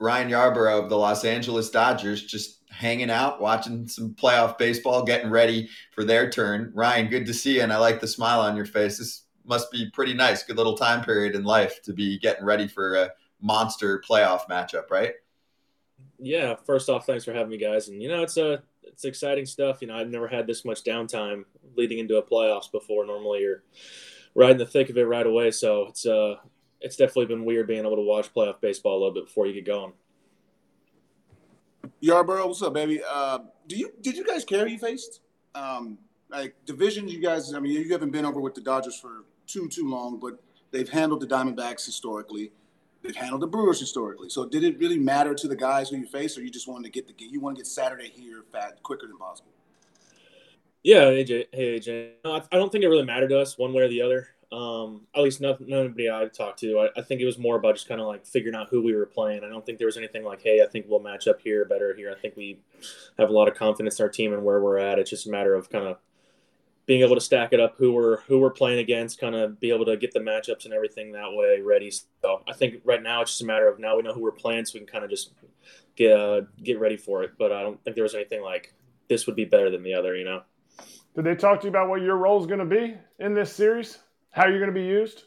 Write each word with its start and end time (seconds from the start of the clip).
Ryan 0.00 0.30
Yarbrough 0.30 0.84
of 0.84 0.88
the 0.88 0.96
Los 0.96 1.24
Angeles 1.24 1.70
Dodgers, 1.70 2.24
just 2.24 2.62
hanging 2.70 3.10
out, 3.10 3.40
watching 3.40 3.88
some 3.88 4.14
playoff 4.14 4.58
baseball, 4.58 5.02
getting 5.02 5.30
ready 5.30 5.68
for 5.92 6.04
their 6.04 6.30
turn. 6.30 6.70
Ryan, 6.74 7.08
good 7.08 7.26
to 7.26 7.34
see 7.34 7.56
you, 7.56 7.62
and 7.62 7.72
I 7.72 7.78
like 7.78 8.00
the 8.00 8.06
smile 8.06 8.40
on 8.40 8.56
your 8.56 8.66
face. 8.66 8.98
This 8.98 9.24
must 9.44 9.70
be 9.72 9.90
pretty 9.90 10.14
nice. 10.14 10.42
Good 10.42 10.56
little 10.56 10.76
time 10.76 11.02
period 11.04 11.34
in 11.34 11.42
life 11.42 11.82
to 11.82 11.92
be 11.92 12.18
getting 12.18 12.44
ready 12.44 12.68
for 12.68 12.94
a 12.94 13.10
monster 13.40 14.02
playoff 14.08 14.46
matchup, 14.48 14.90
right? 14.90 15.14
Yeah. 16.18 16.54
First 16.66 16.88
off, 16.88 17.06
thanks 17.06 17.24
for 17.24 17.32
having 17.32 17.50
me, 17.50 17.58
guys. 17.58 17.88
And 17.88 18.02
you 18.02 18.08
know, 18.08 18.22
it's 18.22 18.36
a 18.36 18.54
uh, 18.54 18.56
it's 18.84 19.04
exciting 19.04 19.46
stuff. 19.46 19.78
You 19.80 19.88
know, 19.88 19.96
I've 19.96 20.08
never 20.08 20.28
had 20.28 20.46
this 20.46 20.64
much 20.64 20.82
downtime 20.82 21.44
leading 21.76 21.98
into 21.98 22.16
a 22.16 22.22
playoffs 22.22 22.70
before. 22.70 23.04
Normally, 23.04 23.40
you're 23.40 23.62
right 24.34 24.50
in 24.50 24.56
the 24.56 24.66
thick 24.66 24.90
of 24.90 24.96
it 24.96 25.04
right 25.04 25.26
away. 25.26 25.50
So 25.50 25.86
it's 25.88 26.06
uh 26.06 26.36
it's 26.80 26.96
definitely 26.96 27.26
been 27.26 27.44
weird 27.44 27.66
being 27.66 27.80
able 27.80 27.96
to 27.96 28.02
watch 28.02 28.32
playoff 28.32 28.60
baseball 28.60 28.94
a 28.94 28.98
little 28.98 29.14
bit 29.14 29.26
before 29.26 29.46
you 29.46 29.54
get 29.54 29.66
going. 29.66 29.92
Yarbrough, 32.02 32.46
what's 32.46 32.62
up, 32.62 32.74
baby? 32.74 33.00
Uh, 33.08 33.40
do 33.66 33.76
you 33.76 33.92
did 34.00 34.16
you 34.16 34.24
guys 34.24 34.44
care 34.44 34.66
you 34.66 34.78
faced? 34.78 35.20
Um, 35.54 35.98
like 36.30 36.54
divisions, 36.64 37.12
you 37.12 37.20
guys. 37.20 37.52
I 37.54 37.60
mean, 37.60 37.72
you 37.72 37.92
haven't 37.92 38.10
been 38.10 38.24
over 38.24 38.40
with 38.40 38.54
the 38.54 38.60
Dodgers 38.60 38.98
for 38.98 39.24
too 39.46 39.68
too 39.68 39.88
long, 39.88 40.18
but 40.18 40.40
they've 40.70 40.88
handled 40.88 41.20
the 41.20 41.26
Diamondbacks 41.26 41.84
historically. 41.84 42.52
They've 43.02 43.16
handled 43.16 43.42
the 43.42 43.46
Brewers 43.46 43.80
historically. 43.80 44.28
So, 44.28 44.44
did 44.44 44.64
it 44.64 44.78
really 44.78 44.98
matter 44.98 45.34
to 45.34 45.48
the 45.48 45.56
guys 45.56 45.88
who 45.88 45.96
you 45.96 46.06
face, 46.06 46.36
or 46.36 46.42
you 46.42 46.50
just 46.50 46.68
wanted 46.68 46.84
to 46.84 46.90
get 46.90 47.06
the 47.06 47.12
game? 47.12 47.30
you 47.32 47.40
want 47.40 47.56
to 47.56 47.62
get 47.62 47.66
Saturday 47.66 48.08
here 48.08 48.44
fat 48.52 48.82
quicker 48.82 49.06
than 49.06 49.16
possible? 49.16 49.50
Yeah, 50.82 51.04
AJ. 51.04 51.46
Hey, 51.52 51.78
AJ. 51.78 52.10
No, 52.24 52.34
I 52.34 52.56
don't 52.56 52.70
think 52.70 52.84
it 52.84 52.88
really 52.88 53.04
mattered 53.04 53.28
to 53.28 53.38
us 53.38 53.56
one 53.56 53.72
way 53.72 53.82
or 53.82 53.88
the 53.88 54.02
other. 54.02 54.28
Um, 54.50 55.02
at 55.14 55.22
least 55.22 55.42
not, 55.42 55.60
nobody 55.60 56.10
I 56.10 56.26
talked 56.26 56.60
to. 56.60 56.78
I, 56.78 57.00
I 57.00 57.02
think 57.02 57.20
it 57.20 57.26
was 57.26 57.38
more 57.38 57.56
about 57.56 57.74
just 57.74 57.86
kind 57.86 58.00
of 58.00 58.06
like 58.06 58.26
figuring 58.26 58.54
out 58.54 58.68
who 58.70 58.82
we 58.82 58.94
were 58.94 59.04
playing. 59.04 59.44
I 59.44 59.48
don't 59.48 59.64
think 59.64 59.78
there 59.78 59.86
was 59.86 59.98
anything 59.98 60.24
like, 60.24 60.40
hey, 60.42 60.62
I 60.62 60.66
think 60.66 60.86
we'll 60.88 61.00
match 61.00 61.28
up 61.28 61.42
here 61.42 61.66
better 61.66 61.94
here. 61.94 62.10
I 62.10 62.18
think 62.18 62.34
we 62.36 62.58
have 63.18 63.28
a 63.28 63.32
lot 63.32 63.48
of 63.48 63.54
confidence 63.54 63.98
in 63.98 64.04
our 64.04 64.08
team 64.08 64.32
and 64.32 64.44
where 64.44 64.60
we're 64.60 64.78
at. 64.78 64.98
It's 64.98 65.10
just 65.10 65.26
a 65.26 65.30
matter 65.30 65.54
of 65.54 65.68
kind 65.68 65.86
of 65.86 65.98
being 66.86 67.02
able 67.02 67.14
to 67.14 67.20
stack 67.20 67.52
it 67.52 67.60
up 67.60 67.74
who 67.76 67.92
we're 67.92 68.22
who 68.22 68.38
we're 68.38 68.50
playing 68.50 68.78
against, 68.78 69.20
kind 69.20 69.34
of 69.34 69.60
be 69.60 69.70
able 69.70 69.84
to 69.84 69.98
get 69.98 70.12
the 70.12 70.20
matchups 70.20 70.64
and 70.64 70.72
everything 70.72 71.12
that 71.12 71.30
way 71.30 71.60
ready. 71.60 71.90
So 71.90 72.42
I 72.48 72.54
think 72.54 72.80
right 72.82 73.02
now 73.02 73.20
it's 73.20 73.32
just 73.32 73.42
a 73.42 73.44
matter 73.46 73.68
of 73.68 73.78
now 73.78 73.96
we 73.96 74.02
know 74.02 74.14
who 74.14 74.22
we're 74.22 74.32
playing, 74.32 74.64
so 74.64 74.72
we 74.74 74.80
can 74.80 74.88
kind 74.88 75.04
of 75.04 75.10
just 75.10 75.32
get 75.94 76.18
uh, 76.18 76.40
get 76.64 76.80
ready 76.80 76.96
for 76.96 77.22
it. 77.22 77.32
But 77.38 77.52
I 77.52 77.60
don't 77.60 77.84
think 77.84 77.94
there 77.94 78.04
was 78.04 78.14
anything 78.14 78.40
like 78.40 78.72
this 79.08 79.26
would 79.26 79.36
be 79.36 79.44
better 79.44 79.68
than 79.68 79.82
the 79.82 79.92
other, 79.92 80.16
you 80.16 80.24
know. 80.24 80.40
Did 81.14 81.26
they 81.26 81.34
talk 81.34 81.60
to 81.60 81.66
you 81.66 81.70
about 81.70 81.90
what 81.90 82.00
your 82.00 82.16
role 82.16 82.40
is 82.40 82.46
going 82.46 82.60
to 82.60 82.64
be 82.64 82.96
in 83.18 83.34
this 83.34 83.52
series? 83.52 83.98
How 84.38 84.44
are 84.44 84.50
you're 84.50 84.60
going 84.60 84.72
to 84.72 84.80
be 84.80 84.86
used? 84.86 85.24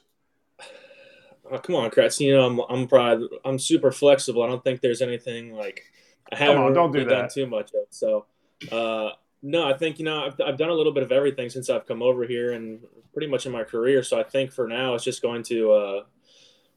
Oh, 1.51 1.57
come 1.57 1.75
on, 1.75 1.91
Kratz. 1.91 2.21
You 2.21 2.33
know 2.33 2.45
I'm 2.45 2.61
I'm 2.69 2.87
probably 2.87 3.27
I'm 3.43 3.59
super 3.59 3.91
flexible. 3.91 4.41
I 4.41 4.47
don't 4.47 4.63
think 4.63 4.79
there's 4.79 5.01
anything 5.01 5.53
like 5.53 5.83
I 6.31 6.37
haven't 6.37 6.63
on, 6.63 6.73
don't 6.73 6.93
do 6.93 7.03
done 7.03 7.27
too 7.27 7.45
much 7.45 7.71
of. 7.73 7.87
So 7.89 8.25
uh, 8.71 9.09
no, 9.43 9.67
I 9.67 9.77
think 9.77 9.99
you 9.99 10.05
know 10.05 10.27
I've, 10.27 10.39
I've 10.39 10.57
done 10.57 10.69
a 10.69 10.73
little 10.73 10.93
bit 10.93 11.03
of 11.03 11.11
everything 11.11 11.49
since 11.49 11.69
I've 11.69 11.85
come 11.85 12.01
over 12.01 12.23
here 12.23 12.53
and 12.53 12.79
pretty 13.11 13.27
much 13.27 13.45
in 13.45 13.51
my 13.51 13.65
career. 13.65 14.01
So 14.01 14.17
I 14.17 14.23
think 14.23 14.53
for 14.53 14.65
now 14.65 14.93
it's 14.93 15.03
just 15.03 15.21
going 15.21 15.43
to 15.43 15.73
uh, 15.73 16.03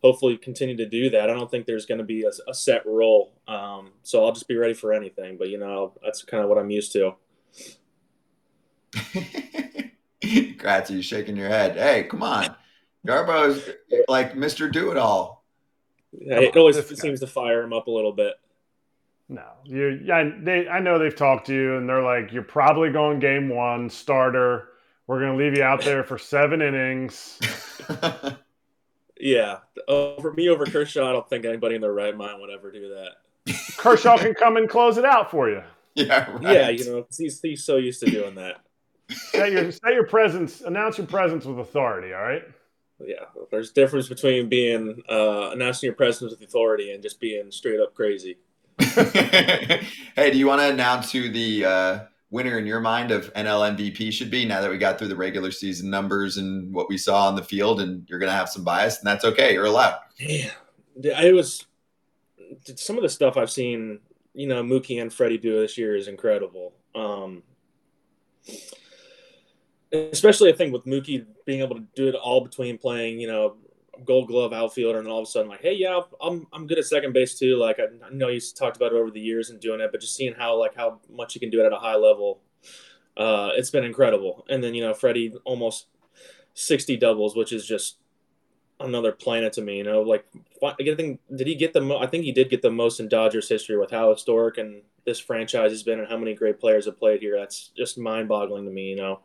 hopefully 0.02 0.36
continue 0.36 0.76
to 0.76 0.88
do 0.88 1.10
that. 1.10 1.30
I 1.30 1.34
don't 1.34 1.48
think 1.48 1.66
there's 1.66 1.86
going 1.86 1.98
to 1.98 2.04
be 2.04 2.24
a, 2.24 2.32
a 2.48 2.54
set 2.54 2.84
role, 2.84 3.32
um, 3.46 3.92
so 4.02 4.24
I'll 4.24 4.32
just 4.32 4.48
be 4.48 4.56
ready 4.56 4.74
for 4.74 4.92
anything. 4.92 5.36
But 5.38 5.50
you 5.50 5.58
know 5.58 5.92
that's 6.02 6.24
kind 6.24 6.42
of 6.42 6.48
what 6.48 6.58
I'm 6.58 6.70
used 6.70 6.90
to. 6.94 7.14
Kratz, 10.58 10.90
you 10.90 11.02
shaking 11.02 11.36
your 11.36 11.48
head. 11.48 11.76
Hey, 11.76 12.04
come 12.04 12.22
on, 12.22 12.54
Yarbrough's 13.06 13.68
like 14.08 14.34
Mr. 14.34 14.70
Do 14.70 14.90
It 14.90 14.96
All. 14.96 15.44
Yeah, 16.12 16.40
it 16.40 16.56
always 16.56 16.76
seems 16.98 17.20
to 17.20 17.26
fire 17.26 17.62
him 17.62 17.72
up 17.72 17.86
a 17.86 17.90
little 17.90 18.12
bit. 18.12 18.34
No, 19.28 19.44
you. 19.64 20.00
Yeah, 20.04 20.30
they. 20.40 20.68
I 20.68 20.80
know 20.80 20.98
they've 20.98 21.14
talked 21.14 21.46
to 21.46 21.54
you, 21.54 21.76
and 21.76 21.88
they're 21.88 22.02
like, 22.02 22.32
you're 22.32 22.42
probably 22.42 22.90
going 22.90 23.18
game 23.18 23.48
one 23.48 23.88
starter. 23.88 24.68
We're 25.06 25.20
gonna 25.20 25.36
leave 25.36 25.56
you 25.56 25.62
out 25.62 25.82
there 25.82 26.04
for 26.04 26.18
seven 26.18 26.62
innings. 26.62 27.38
yeah, 29.20 29.58
over 29.88 30.32
me 30.32 30.48
over 30.48 30.66
Kershaw, 30.66 31.08
I 31.08 31.12
don't 31.12 31.28
think 31.28 31.44
anybody 31.44 31.74
in 31.74 31.80
their 31.80 31.92
right 31.92 32.16
mind 32.16 32.40
would 32.40 32.50
ever 32.50 32.70
do 32.70 32.94
that. 32.94 33.54
Kershaw 33.76 34.18
can 34.18 34.34
come 34.34 34.56
and 34.56 34.68
close 34.68 34.98
it 34.98 35.04
out 35.04 35.30
for 35.30 35.48
you. 35.48 35.62
Yeah, 35.96 36.28
right. 36.32 36.42
yeah. 36.42 36.68
You 36.70 36.84
know, 36.86 37.06
he's 37.16 37.40
he's 37.40 37.62
so 37.62 37.76
used 37.76 38.00
to 38.00 38.10
doing 38.10 38.34
that. 38.34 38.56
Say 39.10 39.52
your 39.52 39.70
say 39.70 39.92
your 39.92 40.06
presence. 40.06 40.62
Announce 40.62 40.98
your 40.98 41.06
presence 41.06 41.44
with 41.44 41.58
authority. 41.58 42.12
All 42.12 42.22
right. 42.22 42.44
Yeah, 43.00 43.24
there's 43.50 43.70
a 43.70 43.74
difference 43.74 44.08
between 44.08 44.48
being 44.48 45.02
uh, 45.10 45.50
announcing 45.50 45.88
your 45.88 45.96
presence 45.96 46.30
with 46.30 46.40
authority 46.42 46.92
and 46.92 47.02
just 47.02 47.20
being 47.20 47.50
straight 47.50 47.80
up 47.80 47.94
crazy. 47.94 48.38
hey, 48.78 50.30
do 50.30 50.38
you 50.38 50.46
want 50.46 50.60
to 50.60 50.68
announce 50.68 51.10
who 51.12 51.28
the 51.28 51.64
uh, 51.64 51.98
winner 52.30 52.56
in 52.58 52.66
your 52.66 52.80
mind 52.80 53.10
of 53.10 53.32
NL 53.34 53.76
MVP 53.76 54.12
should 54.12 54.30
be 54.30 54.44
now 54.44 54.60
that 54.60 54.70
we 54.70 54.78
got 54.78 54.98
through 54.98 55.08
the 55.08 55.16
regular 55.16 55.50
season 55.50 55.90
numbers 55.90 56.36
and 56.36 56.72
what 56.72 56.88
we 56.88 56.96
saw 56.96 57.26
on 57.26 57.34
the 57.34 57.42
field? 57.42 57.80
And 57.80 58.08
you're 58.08 58.20
going 58.20 58.30
to 58.30 58.36
have 58.36 58.48
some 58.48 58.64
bias, 58.64 58.98
and 58.98 59.06
that's 59.06 59.24
okay. 59.24 59.52
You're 59.52 59.66
allowed. 59.66 59.98
Yeah, 60.18 60.50
it 60.96 61.34
was 61.34 61.66
some 62.76 62.96
of 62.96 63.02
the 63.02 63.08
stuff 63.08 63.36
I've 63.36 63.50
seen. 63.50 64.00
You 64.34 64.46
know, 64.46 64.62
Mookie 64.62 65.00
and 65.00 65.12
Freddie 65.12 65.38
do 65.38 65.60
this 65.60 65.76
year 65.76 65.94
is 65.94 66.08
incredible. 66.08 66.74
Um, 66.94 67.42
especially 69.94 70.52
I 70.52 70.56
think 70.56 70.72
with 70.72 70.84
Mookie 70.84 71.24
being 71.44 71.60
able 71.60 71.76
to 71.76 71.84
do 71.94 72.08
it 72.08 72.14
all 72.14 72.40
between 72.40 72.78
playing, 72.78 73.20
you 73.20 73.26
know, 73.26 73.56
Gold 74.04 74.28
Glove 74.28 74.52
outfielder, 74.52 74.98
and 74.98 75.08
all 75.08 75.20
of 75.20 75.24
a 75.24 75.30
sudden 75.30 75.48
like, 75.48 75.60
hey, 75.62 75.74
yeah, 75.74 76.00
I'm 76.20 76.46
I'm 76.52 76.66
good 76.66 76.78
at 76.78 76.84
second 76.84 77.12
base 77.12 77.38
too. 77.38 77.56
Like 77.56 77.78
I, 77.78 77.84
I 78.04 78.10
know 78.10 78.28
he's 78.28 78.52
talked 78.52 78.76
about 78.76 78.92
it 78.92 78.96
over 78.96 79.10
the 79.10 79.20
years 79.20 79.50
and 79.50 79.60
doing 79.60 79.80
it, 79.80 79.90
but 79.92 80.00
just 80.00 80.16
seeing 80.16 80.34
how 80.34 80.58
like 80.58 80.74
how 80.74 81.00
much 81.10 81.34
he 81.34 81.40
can 81.40 81.50
do 81.50 81.60
it 81.60 81.66
at 81.66 81.72
a 81.72 81.76
high 81.76 81.96
level, 81.96 82.40
uh, 83.16 83.50
it's 83.54 83.70
been 83.70 83.84
incredible. 83.84 84.44
And 84.48 84.62
then 84.62 84.74
you 84.74 84.82
know 84.82 84.94
Freddie 84.94 85.34
almost 85.44 85.86
60 86.54 86.96
doubles, 86.96 87.36
which 87.36 87.52
is 87.52 87.66
just 87.66 87.98
another 88.80 89.12
planet 89.12 89.52
to 89.54 89.62
me. 89.62 89.78
You 89.78 89.84
know, 89.84 90.02
like 90.02 90.26
I 90.62 90.74
did 90.78 91.18
he 91.46 91.54
get 91.54 91.72
the 91.72 91.80
mo- 91.80 91.98
I 91.98 92.06
think 92.06 92.24
he 92.24 92.32
did 92.32 92.50
get 92.50 92.62
the 92.62 92.70
most 92.70 93.00
in 93.00 93.08
Dodgers 93.08 93.48
history 93.48 93.78
with 93.78 93.90
how 93.90 94.10
historic 94.10 94.58
and 94.58 94.82
this 95.06 95.20
franchise 95.20 95.70
has 95.70 95.82
been 95.82 96.00
and 96.00 96.08
how 96.08 96.16
many 96.16 96.34
great 96.34 96.58
players 96.58 96.86
have 96.86 96.98
played 96.98 97.20
here. 97.20 97.38
That's 97.38 97.70
just 97.76 97.98
mind 97.98 98.28
boggling 98.28 98.64
to 98.64 98.70
me. 98.70 98.90
You 98.90 98.96
know. 98.96 99.20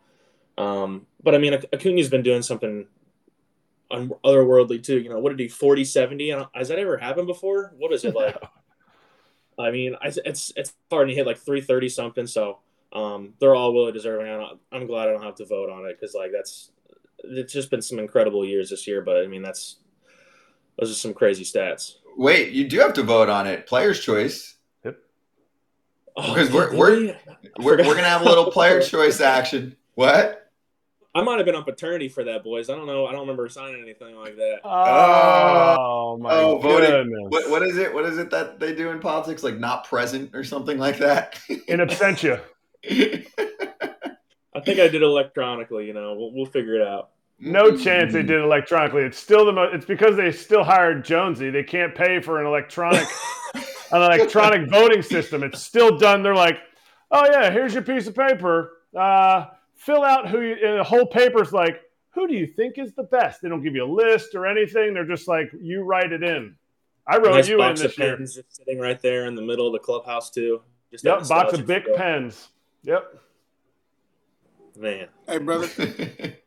Um, 0.60 1.08
but 1.24 1.34
I 1.34 1.38
mean, 1.38 1.54
Acuna's 1.72 2.10
been 2.10 2.22
doing 2.22 2.42
something 2.42 2.86
otherworldly 3.92 4.84
too. 4.84 5.00
You 5.00 5.10
know, 5.10 5.20
what 5.20 5.30
did 5.30 5.40
he 5.40 5.48
40 5.48 5.86
70? 5.86 6.36
Has 6.54 6.68
that 6.68 6.78
ever 6.78 6.98
happened 6.98 7.28
before? 7.28 7.74
What 7.78 7.94
is 7.94 8.04
it 8.06 8.14
like? 8.14 8.38
I 9.60 9.72
mean, 9.72 9.96
it's 10.04 10.54
it's 10.56 10.74
hard 10.92 11.10
to 11.10 11.16
hit 11.16 11.26
like 11.26 11.38
330 11.38 11.90
something. 11.90 12.28
So 12.28 12.60
um, 12.94 13.34
they're 13.40 13.56
all 13.56 13.74
really 13.74 13.92
deserving. 13.92 14.60
I'm 14.72 14.86
glad 14.86 15.08
I 15.08 15.12
don't 15.12 15.24
have 15.24 15.36
to 15.36 15.46
vote 15.46 15.70
on 15.70 15.86
it 15.86 15.98
because 16.00 16.14
like 16.14 16.32
that's 16.32 16.72
it's 17.24 17.54
just 17.54 17.72
been 17.72 17.82
some 17.82 18.00
incredible 18.00 18.46
years 18.46 18.70
this 18.70 18.86
year. 18.88 19.02
But 19.02 19.18
I 19.18 19.28
mean, 19.28 19.42
that's 19.42 19.78
those 20.78 20.92
are 20.92 20.96
some 20.96 21.14
crazy 21.14 21.44
stats. 21.44 21.96
Wait, 22.18 22.52
you 22.52 22.68
do 22.68 22.80
have 22.80 22.94
to 22.94 23.04
vote 23.04 23.30
on 23.30 23.48
it. 23.48 23.66
Player's 23.66 24.00
choice. 24.00 24.56
Yep. 24.84 24.98
Because 26.16 26.50
oh, 26.50 26.54
we're 26.54 26.76
we're, 26.76 27.18
we're, 27.60 27.78
we're 27.78 27.96
gonna 27.96 28.04
have 28.04 28.22
a 28.22 28.26
little 28.26 28.52
player 28.52 28.82
choice 28.84 29.22
action. 29.22 29.76
What? 29.96 30.49
I 31.16 31.24
might 31.24 31.38
have 31.38 31.46
been 31.46 31.56
on 31.56 31.64
paternity 31.64 32.08
for 32.08 32.24
that, 32.26 32.44
boys. 32.44 32.70
I 32.70 32.76
don't 32.76 32.86
know. 32.86 33.08
I 33.08 33.12
don't 33.12 33.22
remember 33.22 33.50
signing 33.50 33.82
anything 33.82 34.16
like 34.16 34.36
that. 34.36 34.60
Oh, 34.64 36.18
my 36.22 36.36
oh, 36.36 36.60
goodness. 36.62 37.18
What, 37.30 37.50
what 37.50 37.64
is 37.64 37.78
it? 37.78 37.92
What 37.92 38.06
is 38.06 38.20
it 38.20 38.30
that 38.30 38.60
they 38.60 38.76
do 38.76 38.92
in 38.92 39.00
politics? 39.00 39.42
Like 39.42 39.58
not 39.58 39.86
present 39.86 40.36
or 40.36 40.44
something 40.44 40.78
like 40.78 41.00
that? 41.00 41.40
In 41.50 41.80
absentia. 41.80 42.42
I 42.86 44.60
think 44.62 44.80
I 44.80 44.88
did 44.88 45.02
electronically. 45.02 45.88
You 45.88 45.94
know, 45.94 46.14
we'll, 46.14 46.32
we'll 46.32 46.46
figure 46.46 46.76
it 46.76 46.88
out. 46.88 47.10
No 47.40 47.76
chance 47.76 48.14
they 48.14 48.22
did 48.22 48.42
electronically. 48.42 49.04
It's 49.04 49.18
still 49.18 49.46
the 49.46 49.54
most. 49.54 49.74
It's 49.74 49.86
because 49.86 50.16
they 50.16 50.32
still 50.32 50.64
hired 50.64 51.06
Jonesy. 51.06 51.50
They 51.50 51.64
can't 51.64 51.96
pay 51.96 52.20
for 52.22 52.40
an 52.40 52.46
electronic, 52.46 53.08
an 53.56 54.02
electronic 54.02 54.70
voting 54.70 55.02
system. 55.02 55.44
It's 55.44 55.64
still 55.64 55.98
done. 55.98 56.22
They're 56.22 56.36
like, 56.36 56.58
oh 57.10 57.26
yeah, 57.32 57.50
here's 57.50 57.74
your 57.74 57.84
piece 57.84 58.08
of 58.08 58.16
paper. 58.16 58.74
Uh, 58.96 59.46
fill 59.80 60.04
out 60.04 60.30
who 60.30 60.42
you, 60.42 60.56
and 60.64 60.80
the 60.80 60.84
whole 60.84 61.08
paper's 61.08 61.52
like, 61.52 61.82
who 62.12 62.28
do 62.28 62.36
you 62.36 62.46
think 62.46 62.78
is 62.78 62.94
the 62.94 63.04
best? 63.04 63.42
They 63.42 63.50
don't 63.50 63.64
give 63.64 63.76
you 63.76 63.86
a 63.86 63.92
list 63.92 64.36
or 64.36 64.46
anything. 64.46 64.94
They're 64.94 65.06
just 65.06 65.28
like, 65.28 65.50
you 65.60 65.84
write 65.84 66.12
it 66.12 66.22
in. 66.22 66.56
I 67.08 67.18
wrote 67.18 67.36
nice 67.36 67.48
you 67.48 67.62
in 67.64 67.76
this 67.76 67.98
year. 67.98 68.18
Pens 68.18 68.40
sitting 68.50 68.80
right 68.80 69.02
there 69.02 69.26
in 69.26 69.36
the 69.36 69.42
middle 69.42 69.66
of 69.66 69.74
the 69.74 69.80
clubhouse 69.80 70.30
too. 70.30 70.62
Just 70.92 71.04
yep, 71.04 71.28
box 71.28 71.54
of 71.54 71.66
Bic 71.66 71.96
pens. 71.96 72.50
Yep. 72.84 73.20
Man. 74.78 75.08
Hey, 75.28 75.38
brother. 75.38 75.68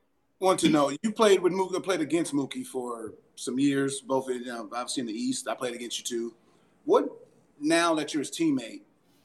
Want 0.40 0.58
to 0.61 0.69
know 0.69 0.90
you 1.02 1.12
played 1.12 1.40
with 1.40 1.52
Mookie, 1.52 1.82
played 1.82 2.00
against 2.00 2.32
Mookie 2.32 2.67
for 2.67 3.14
some 3.37 3.58
years. 3.58 4.00
Both, 4.00 4.28
you 4.28 4.44
know, 4.44 4.69
I've 4.75 4.90
seen 4.90 5.06
the 5.06 5.12
East. 5.12 5.46
I 5.46 5.55
played 5.55 5.75
against 5.75 5.99
you 5.99 6.05
too. 6.05 6.35
What 6.85 7.08
now 7.61 7.94
that 7.94 8.12
you're 8.12 8.23
his 8.23 8.31
teammate? 8.31 8.82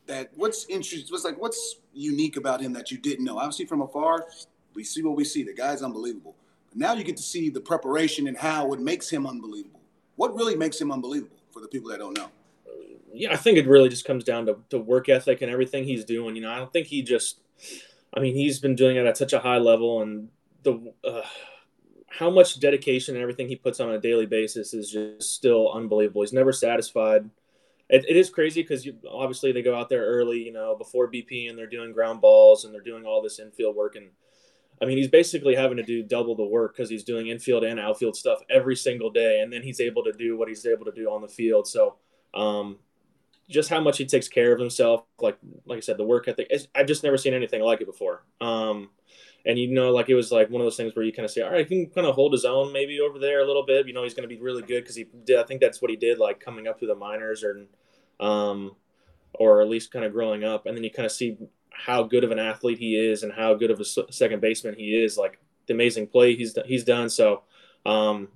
That 0.07 0.30
what's 0.36 0.65
interesting 0.69 1.07
what's 1.09 1.24
like 1.24 1.39
what's 1.39 1.77
unique 1.94 2.38
about 2.38 2.62
him 2.62 2.74
that 2.74 2.92
you 2.92 2.98
didn't 2.98 3.25
know 3.25 3.38
obviously 3.38 3.65
from 3.65 3.81
afar 3.81 4.27
we 4.74 4.83
see 4.83 5.04
what 5.04 5.15
we 5.15 5.24
see 5.24 5.44
the 5.44 5.54
guy's 5.54 5.81
unbelievable 5.81 6.36
but 6.69 6.77
now 6.77 6.94
you 6.94 7.04
get 7.04 7.18
to 7.18 7.24
see 7.24 7.50
the 7.50 7.62
preparation 7.62 8.27
and 8.27 8.38
how 8.38 8.71
it 8.74 8.80
makes 8.80 9.09
him 9.09 9.27
unbelievable 9.27 9.81
what 10.15 10.36
really 10.36 10.56
makes 10.56 10.80
him 10.80 10.92
unbelievable 10.92 11.38
for 11.51 11.62
the 11.62 11.68
people 11.68 11.89
that 11.89 12.00
don't 12.00 12.18
know 12.18 12.30
yeah, 13.18 13.33
I 13.33 13.36
think 13.36 13.57
it 13.57 13.68
really 13.68 13.89
just 13.89 14.06
comes 14.06 14.24
down 14.24 14.45
to, 14.45 14.57
to 14.69 14.77
work 14.77 15.09
ethic 15.09 15.42
and 15.42 15.51
everything 15.51 15.83
he's 15.86 16.06
doing. 16.06 16.36
You 16.36 16.44
know, 16.44 16.51
I 16.51 16.57
don't 16.57 16.71
think 16.71 16.88
he 16.88 17.01
just, 17.01 17.39
I 18.13 18.19
mean, 18.19 18.36
he's 18.36 18.60
been 18.60 18.75
doing 18.75 18.95
it 18.95 19.06
at 19.06 19.18
such 19.18 19.33
a 19.33 19.39
high 19.39 19.57
level, 19.57 20.01
and 20.01 20.30
the 20.63 20.94
uh, 21.03 21.21
how 22.10 22.30
much 22.30 22.60
dedication 22.60 23.15
and 23.15 23.21
everything 23.21 23.48
he 23.48 23.56
puts 23.56 23.80
on 23.80 23.89
a 23.89 24.00
daily 24.00 24.25
basis 24.27 24.74
is 24.74 24.92
just 24.92 25.33
still 25.33 25.71
unbelievable. 25.71 26.21
He's 26.21 26.33
never 26.33 26.53
satisfied. 26.53 27.30
It, 27.89 28.06
it 28.07 28.18
is 28.18 28.30
crazy 28.30 28.62
because 28.62 28.88
obviously 29.10 29.51
they 29.51 29.62
go 29.62 29.75
out 29.75 29.89
there 29.89 30.06
early, 30.06 30.44
you 30.44 30.51
know, 30.51 30.75
before 30.75 31.12
BP, 31.12 31.50
and 31.50 31.57
they're 31.57 31.68
doing 31.68 31.94
ground 31.94 32.22
balls 32.22 32.66
and 32.66 32.74
they're 32.74 32.81
doing 32.81 33.06
all 33.06 33.22
this 33.22 33.39
infield 33.39 33.75
work 33.75 33.95
and 33.95 34.10
I 34.81 34.86
mean, 34.86 34.98
he's 34.98 35.07
basically 35.07 35.56
having 35.56 35.78
to 35.78 35.84
do 35.84 36.04
double 36.04 36.36
the 36.36 36.45
work 36.45 36.75
because 36.75 36.89
he's 36.89 37.04
doing 37.04 37.28
infield 37.28 37.63
and 37.63 37.80
outfield 37.80 38.16
stuff 38.16 38.39
every 38.50 38.75
single 38.75 39.10
day, 39.10 39.42
and 39.42 39.51
then 39.51 39.63
he's 39.63 39.80
able 39.80 40.04
to 40.04 40.13
do 40.13 40.38
what 40.38 40.48
he's 40.48 40.66
able 40.66 40.86
to 40.86 40.92
do 40.92 41.10
on 41.12 41.22
the 41.22 41.28
field. 41.28 41.68
So, 41.68 41.95
um, 42.34 42.78
just 43.50 43.69
how 43.69 43.81
much 43.81 43.98
he 43.98 44.06
takes 44.06 44.28
care 44.28 44.54
of 44.54 44.60
himself, 44.60 45.04
like 45.19 45.38
like 45.66 45.78
I 45.78 45.80
said, 45.80 45.98
the 45.98 46.04
work 46.04 46.28
ethic. 46.28 46.51
I've 46.75 46.86
just 46.86 47.04
never 47.04 47.18
seen 47.18 47.34
anything 47.34 47.62
like 47.62 47.81
it 47.81 47.88
before. 47.88 48.24
Um, 48.39 48.89
and 49.48 49.58
you 49.58 49.74
know, 49.74 49.92
like 49.92 50.10
it 50.10 50.16
was 50.16 50.30
like 50.30 50.50
one 50.50 50.60
of 50.60 50.66
those 50.66 50.76
things 50.76 50.94
where 50.94 51.06
you 51.06 51.14
kind 51.14 51.24
of 51.24 51.32
say, 51.32 51.42
all 51.42 51.50
right, 51.50 51.66
he 51.66 51.86
can 51.86 51.94
kind 51.94 52.06
of 52.06 52.16
hold 52.16 52.34
his 52.34 52.44
own 52.44 52.74
maybe 52.74 53.00
over 53.00 53.18
there 53.18 53.40
a 53.42 53.48
little 53.48 53.66
bit. 53.66 53.88
You 53.88 53.94
know, 53.94 54.04
he's 54.04 54.14
going 54.14 54.28
to 54.28 54.36
be 54.36 54.42
really 54.42 54.62
good 54.62 54.84
because 54.84 54.98
he 54.98 55.06
did. 55.24 55.40
I 55.40 55.44
think 55.44 55.62
that's 55.62 55.82
what 55.82 55.90
he 55.90 55.96
did, 55.96 56.20
like 56.20 56.42
coming 56.42 56.68
up 56.68 56.78
through 56.78 56.90
the 56.90 56.96
minors 56.96 57.46
or, 57.46 57.66
um, 58.20 58.76
or 59.34 59.62
at 59.62 59.70
least 59.70 59.94
kind 59.94 60.04
of 60.04 60.12
growing 60.12 60.44
up. 60.44 60.66
And 60.66 60.76
then 60.76 60.84
you 60.84 60.92
kind 60.92 61.06
of 61.06 61.14
see 61.14 61.38
how 61.72 62.04
good 62.04 62.26
of 62.26 62.32
an 62.32 62.40
athlete 62.40 62.78
he 62.78 62.98
is 62.98 63.24
and 63.24 63.32
how 63.32 63.54
good 63.54 63.72
of 63.72 63.80
a 63.80 63.86
second 63.86 64.42
baseman 64.42 64.76
he 64.76 65.02
is. 65.02 65.18
Like 65.18 65.40
the 65.68 65.74
amazing 65.74 66.08
play 66.08 66.36
he's 66.36 66.58
he's 66.66 66.84
done. 66.84 67.10
So 67.10 67.44
um, 67.86 68.28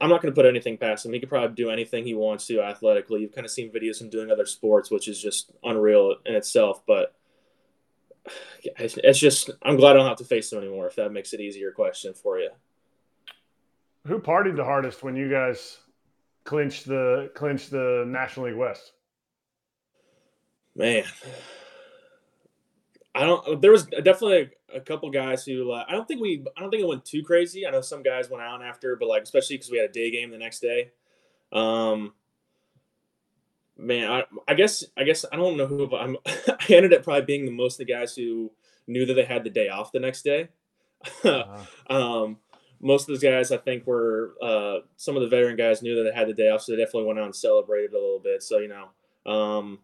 I'm 0.00 0.08
not 0.08 0.22
going 0.22 0.32
to 0.32 0.38
put 0.38 0.46
anything 0.46 0.78
past 0.78 1.04
him. 1.04 1.12
He 1.12 1.18
could 1.18 1.30
probably 1.30 1.56
do 1.56 1.68
anything 1.68 2.04
he 2.04 2.14
wants 2.14 2.46
to 2.46 2.60
athletically. 2.60 3.22
You've 3.22 3.34
kind 3.34 3.44
of 3.44 3.50
seen 3.50 3.72
videos 3.72 4.00
him 4.00 4.08
doing 4.08 4.30
other 4.30 4.46
sports, 4.46 4.88
which 4.88 5.08
is 5.08 5.20
just 5.20 5.50
unreal 5.64 6.14
in 6.24 6.36
itself. 6.36 6.82
But 6.86 7.16
it's 8.64 9.18
just 9.18 9.50
I'm 9.62 9.76
glad 9.76 9.92
I 9.92 10.00
don't 10.00 10.08
have 10.08 10.18
to 10.18 10.24
face 10.24 10.50
them 10.50 10.60
anymore. 10.60 10.86
If 10.86 10.96
that 10.96 11.12
makes 11.12 11.32
it 11.32 11.40
easier, 11.40 11.70
question 11.72 12.14
for 12.14 12.38
you. 12.38 12.50
Who 14.06 14.18
partied 14.18 14.56
the 14.56 14.64
hardest 14.64 15.02
when 15.02 15.16
you 15.16 15.30
guys 15.30 15.78
clinched 16.44 16.86
the 16.86 17.30
clinched 17.34 17.70
the 17.70 18.04
National 18.06 18.46
League 18.46 18.56
West? 18.56 18.92
Man, 20.74 21.04
I 23.14 23.24
don't. 23.24 23.60
There 23.60 23.70
was 23.70 23.84
definitely 23.86 24.50
a, 24.72 24.78
a 24.78 24.80
couple 24.80 25.10
guys 25.10 25.44
who 25.44 25.70
uh, 25.70 25.84
I 25.86 25.92
don't 25.92 26.08
think 26.08 26.20
we. 26.20 26.44
I 26.56 26.60
don't 26.60 26.70
think 26.70 26.82
it 26.82 26.88
went 26.88 27.04
too 27.04 27.22
crazy. 27.22 27.66
I 27.66 27.70
know 27.70 27.82
some 27.82 28.02
guys 28.02 28.30
went 28.30 28.42
out 28.42 28.62
after, 28.62 28.96
but 28.96 29.08
like 29.08 29.22
especially 29.22 29.56
because 29.56 29.70
we 29.70 29.78
had 29.78 29.90
a 29.90 29.92
day 29.92 30.10
game 30.10 30.30
the 30.30 30.38
next 30.38 30.60
day. 30.60 30.90
Um, 31.52 32.14
man, 33.76 34.10
I, 34.10 34.22
I 34.48 34.54
guess 34.54 34.84
I 34.96 35.04
guess 35.04 35.24
I 35.32 35.36
don't 35.36 35.56
know 35.56 35.66
who. 35.66 35.86
but 35.86 36.00
I'm. 36.00 36.16
I 36.26 36.64
ended 36.70 36.94
up 36.94 37.02
probably 37.02 37.24
being 37.24 37.44
the 37.44 37.52
most 37.52 37.80
of 37.80 37.86
the 37.86 37.92
guys 37.92 38.14
who 38.14 38.50
knew 38.86 39.06
that 39.06 39.14
they 39.14 39.24
had 39.24 39.44
the 39.44 39.50
day 39.50 39.68
off 39.68 39.92
the 39.92 40.00
next 40.00 40.22
day. 40.22 40.48
uh-huh. 41.24 41.64
um, 41.94 42.38
most 42.80 43.02
of 43.02 43.08
those 43.08 43.22
guys, 43.22 43.52
I 43.52 43.58
think, 43.58 43.86
were 43.86 44.34
uh, 44.42 44.78
some 44.96 45.16
of 45.16 45.22
the 45.22 45.28
veteran 45.28 45.56
guys 45.56 45.82
knew 45.82 45.96
that 45.96 46.10
they 46.10 46.16
had 46.16 46.28
the 46.28 46.34
day 46.34 46.50
off, 46.50 46.62
so 46.62 46.72
they 46.72 46.78
definitely 46.78 47.06
went 47.06 47.18
out 47.18 47.26
and 47.26 47.36
celebrated 47.36 47.92
a 47.92 47.98
little 47.98 48.20
bit. 48.20 48.42
So 48.42 48.58
you 48.58 48.68
know, 48.68 49.32
um, 49.32 49.78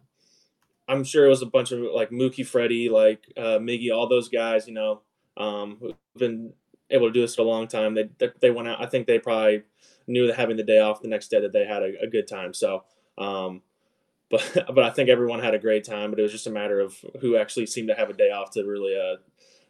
I'm 0.87 1.03
sure 1.03 1.25
it 1.25 1.29
was 1.29 1.41
a 1.41 1.47
bunch 1.47 1.71
of 1.71 1.79
like 1.79 2.09
Mookie, 2.09 2.45
Freddie, 2.45 2.89
like 2.89 3.25
uh, 3.37 3.59
Miggy, 3.59 3.93
all 3.93 4.07
those 4.07 4.27
guys, 4.27 4.67
you 4.67 4.73
know, 4.73 5.01
um, 5.37 5.77
who've 5.79 5.95
been 6.17 6.53
able 6.89 7.07
to 7.07 7.13
do 7.13 7.21
this 7.21 7.35
for 7.35 7.43
a 7.43 7.45
long 7.45 7.67
time. 7.67 7.93
They 7.93 8.09
they 8.41 8.51
went 8.51 8.67
out. 8.67 8.83
I 8.83 8.87
think 8.87 9.07
they 9.07 9.19
probably 9.19 9.63
knew 10.07 10.27
that 10.27 10.35
having 10.35 10.57
the 10.57 10.63
day 10.63 10.79
off 10.79 11.01
the 11.01 11.07
next 11.07 11.29
day 11.29 11.39
that 11.39 11.53
they 11.53 11.65
had 11.65 11.83
a, 11.83 12.01
a 12.01 12.07
good 12.07 12.27
time. 12.27 12.53
So, 12.53 12.83
um, 13.17 13.61
but 14.29 14.65
but 14.73 14.83
I 14.83 14.89
think 14.91 15.09
everyone 15.09 15.39
had 15.39 15.53
a 15.53 15.59
great 15.59 15.83
time. 15.83 16.09
But 16.09 16.19
it 16.19 16.23
was 16.23 16.31
just 16.31 16.47
a 16.47 16.51
matter 16.51 16.79
of 16.79 16.95
who 17.21 17.37
actually 17.37 17.65
seemed 17.65 17.89
to 17.89 17.95
have 17.95 18.09
a 18.09 18.13
day 18.13 18.31
off 18.31 18.51
to 18.51 18.63
really 18.63 18.95
uh, 18.95 19.17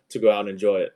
to 0.09 0.19
go 0.19 0.31
out 0.31 0.41
and 0.41 0.49
enjoy 0.49 0.79
it. 0.79 0.91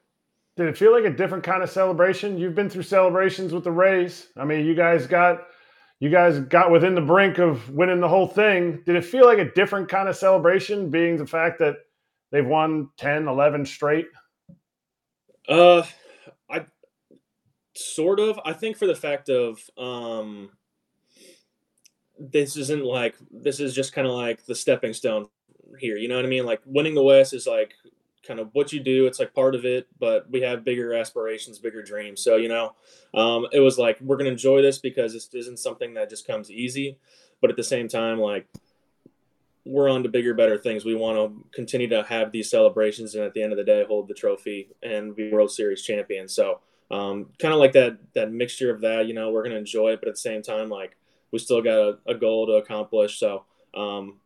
Did 0.56 0.68
it 0.68 0.78
feel 0.78 0.92
like 0.92 1.06
a 1.06 1.16
different 1.16 1.44
kind 1.44 1.64
of 1.64 1.70
celebration? 1.70 2.38
You've 2.38 2.56
been 2.56 2.70
through 2.70 2.84
celebrations 2.84 3.54
with 3.54 3.64
the 3.64 3.72
Rays. 3.72 4.28
I 4.38 4.46
mean, 4.46 4.66
you 4.66 4.76
guys 4.76 5.08
got 5.08 5.48
you 6.00 6.10
guys 6.10 6.40
got 6.40 6.70
within 6.72 6.96
the 6.96 7.02
brink 7.02 7.40
of 7.40 7.70
winning 7.70 8.02
the 8.02 8.10
whole 8.10 8.28
thing. 8.28 8.82
Did 8.86 8.96
it 8.96 9.06
feel 9.06 9.26
like 9.26 9.40
a 9.40 9.52
different 9.54 9.90
kind 9.90 10.10
of 10.10 10.16
celebration, 10.16 10.90
being 10.90 11.18
the 11.18 11.26
fact 11.26 11.60
that 11.60 11.78
they've 12.32 12.46
won 12.46 12.90
10, 12.98 13.28
11 13.28 13.66
straight? 13.66 14.08
Uh, 15.48 15.84
I 16.50 16.66
sort 17.76 18.20
of. 18.20 18.40
I 18.46 18.54
think 18.54 18.78
for 18.78 18.86
the 18.86 18.96
fact 18.96 19.30
of 19.30 19.60
um, 19.78 20.50
this 22.32 22.56
isn't 22.56 22.86
like 22.86 23.16
this 23.32 23.60
is 23.60 23.76
just 23.76 23.94
kind 23.94 24.08
of 24.08 24.14
like 24.14 24.46
the 24.46 24.56
stepping 24.56 24.94
stone 24.94 25.28
here. 25.80 25.98
You 25.98 26.08
know 26.08 26.16
what 26.16 26.26
I 26.26 26.30
mean? 26.30 26.46
Like 26.46 26.62
winning 26.66 26.96
the 26.96 27.04
West 27.04 27.34
is 27.34 27.46
like 27.46 27.74
kind 28.26 28.40
of 28.40 28.50
what 28.54 28.72
you 28.72 28.80
do. 28.80 29.06
It's 29.06 29.20
like 29.20 29.34
part 29.34 29.54
of 29.54 29.66
it, 29.66 29.88
but 30.00 30.30
we 30.32 30.42
have 30.42 30.64
bigger 30.64 30.94
aspirations, 30.94 31.60
bigger 31.60 31.84
dreams. 31.84 32.24
So, 32.24 32.38
you 32.38 32.48
know, 32.48 32.76
um, 33.14 33.48
it 33.52 33.60
was 33.60 33.78
like, 33.78 34.00
we're 34.00 34.18
to 34.18 34.26
enjoy 34.26 34.62
this 34.62 34.78
because 34.78 35.14
this 35.14 35.30
isn't 35.34 35.60
something 35.60 35.94
that 35.96 36.10
just 36.10 36.26
comes 36.26 36.50
easy. 36.50 36.98
But 37.42 37.50
at 37.50 37.58
the 37.58 37.64
same 37.64 37.90
time, 37.90 38.20
like, 38.20 38.48
we're 39.66 39.90
on 39.90 40.04
to 40.04 40.10
bigger, 40.10 40.34
better 40.34 40.58
things. 40.58 40.86
We 40.86 40.96
want 40.96 41.18
to 41.18 41.46
continue 41.52 41.90
to 41.90 42.04
have 42.04 42.32
these 42.32 42.50
celebrations 42.50 43.16
and 43.16 43.26
at 43.26 43.34
the 43.34 43.44
end 43.44 43.52
of 43.52 43.58
the 43.58 43.64
day, 43.64 43.84
hold 43.86 44.08
the 44.08 44.14
trophy 44.14 44.70
and 44.82 45.16
be 45.16 45.32
World 45.32 45.52
Series 45.52 45.84
champions. 45.84 46.34
So, 46.34 46.62
um, 46.92 47.28
kind 47.40 47.54
of 47.54 47.60
like 47.60 47.74
that, 47.74 47.98
that 48.14 48.32
mixture 48.32 48.74
of 48.74 48.82
that, 48.82 49.08
you 49.08 49.14
know, 49.14 49.32
we're 49.32 49.44
to 49.44 49.56
enjoy 49.56 49.92
it, 49.92 50.00
but 50.00 50.08
at 50.08 50.16
the 50.16 50.22
same 50.22 50.42
time, 50.42 50.70
like, 50.70 50.96
we 51.34 51.40
still 51.40 51.62
got 51.62 51.78
a, 51.78 51.98
a 52.06 52.16
goal 52.16 52.46
to 52.46 52.54
accomplish. 52.54 53.20
So, 53.20 53.44
um, 53.74 54.20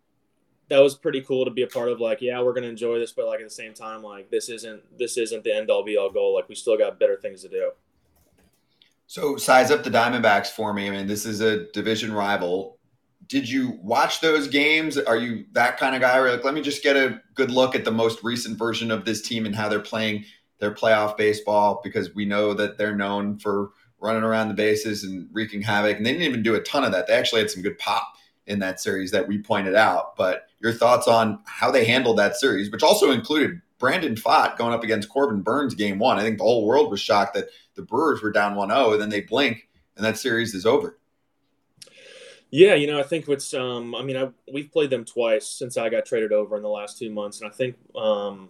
that 0.70 0.80
was 0.80 0.96
pretty 0.96 1.22
cool 1.22 1.46
to 1.46 1.52
be 1.52 1.64
a 1.64 1.68
part 1.68 1.90
of. 1.90 2.02
Like, 2.02 2.22
yeah, 2.22 2.42
we're 2.42 2.54
gonna 2.54 2.68
enjoy 2.68 3.00
this, 3.00 3.14
but 3.14 3.26
like 3.26 3.40
at 3.40 3.46
the 3.46 3.50
same 3.50 3.74
time, 3.74 4.04
like 4.04 4.30
this 4.30 4.50
isn't 4.50 5.00
this 5.00 5.18
isn't 5.18 5.44
the 5.44 5.56
end 5.56 5.72
all 5.72 5.84
be 5.84 5.98
all 5.98 6.12
goal. 6.12 6.36
Like 6.36 6.50
we 6.50 6.56
still 6.56 6.78
got 6.78 7.00
better 7.00 7.16
things 7.16 7.42
to 7.44 7.50
do. 7.50 7.72
So 9.08 9.38
size 9.38 9.72
up 9.72 9.84
the 9.84 9.90
Diamondbacks 9.90 10.48
for 10.48 10.74
me. 10.74 10.88
I 10.88 10.92
mean, 10.92 11.08
this 11.08 11.26
is 11.26 11.40
a 11.40 11.72
division 11.72 12.12
rival. 12.12 12.78
Did 13.28 13.50
you 13.50 13.80
watch 13.82 14.20
those 14.20 14.48
games? 14.48 14.98
Are 14.98 15.18
you 15.18 15.46
that 15.54 15.78
kind 15.78 15.96
of 15.96 16.02
guy 16.02 16.20
where 16.20 16.32
like, 16.32 16.44
let 16.44 16.54
me 16.54 16.62
just 16.62 16.84
get 16.84 16.98
a 16.98 17.22
good 17.34 17.52
look 17.52 17.74
at 17.74 17.86
the 17.86 17.92
most 17.92 18.24
recent 18.24 18.60
version 18.60 18.92
of 18.92 19.06
this 19.06 19.22
team 19.22 19.46
and 19.46 19.56
how 19.56 19.70
they're 19.70 19.80
playing 19.80 20.26
their 20.60 20.74
playoff 20.74 21.16
baseball? 21.16 21.80
Because 21.82 22.14
we 22.14 22.26
know 22.26 22.54
that 22.54 22.78
they're 22.78 22.96
known 22.96 23.40
for 23.40 23.72
running 24.00 24.24
around 24.24 24.48
the 24.48 24.54
bases 24.54 25.04
and 25.04 25.28
wreaking 25.32 25.62
havoc. 25.62 25.98
And 25.98 26.06
they 26.06 26.12
didn't 26.12 26.28
even 26.28 26.44
do 26.44 26.56
a 26.56 26.62
ton 26.62 26.84
of 26.84 26.92
that. 26.92 27.08
They 27.08 27.14
actually 27.14 27.42
had 27.42 27.52
some 27.52 27.64
good 27.64 27.80
pop 27.80 28.16
in 28.46 28.60
that 28.60 28.80
series 28.80 29.12
that 29.12 29.28
we 29.28 29.38
pointed 29.40 29.76
out. 29.76 30.16
But 30.16 30.48
your 30.60 30.72
thoughts 30.72 31.08
on 31.08 31.40
how 31.46 31.72
they 31.72 31.86
handled 31.86 32.18
that 32.18 32.36
series, 32.36 32.72
which 32.72 32.84
also 32.84 33.12
included 33.12 33.62
Brandon 33.80 34.16
Pfaadt 34.16 34.58
going 34.58 34.74
up 34.74 34.84
against 34.84 35.10
Corbin 35.10 35.42
Burnes 35.42 35.76
game 35.76 36.00
one. 36.00 36.18
I 36.18 36.22
think 36.22 36.38
the 36.38 36.44
whole 36.44 36.66
world 36.66 36.90
was 36.90 37.00
shocked 37.00 37.36
that 37.36 37.50
the 37.76 37.82
Brewers 37.82 38.22
were 38.22 38.32
down 38.32 38.56
1 38.56 38.70
0, 38.70 38.94
and 38.94 39.02
then 39.02 39.10
they 39.10 39.22
blink 39.22 39.68
and 39.96 40.06
that 40.06 40.18
series 40.18 40.54
is 40.54 40.66
over. 40.66 40.98
Yeah, 42.50 42.76
you 42.76 42.88
know, 42.88 43.00
I 43.00 43.04
think 43.04 43.28
what's, 43.28 43.54
um, 43.54 43.94
I 43.94 44.04
mean, 44.04 44.16
I, 44.16 44.30
we've 44.52 44.72
played 44.72 44.90
them 44.90 45.04
twice 45.04 45.48
since 45.48 45.76
I 45.76 45.90
got 45.90 46.06
traded 46.06 46.32
over 46.32 46.56
in 46.56 46.64
the 46.64 46.70
last 46.70 46.98
two 46.98 47.10
months. 47.10 47.42
And 47.42 47.50
I 47.50 47.54
think, 47.54 47.76
um, 47.96 48.50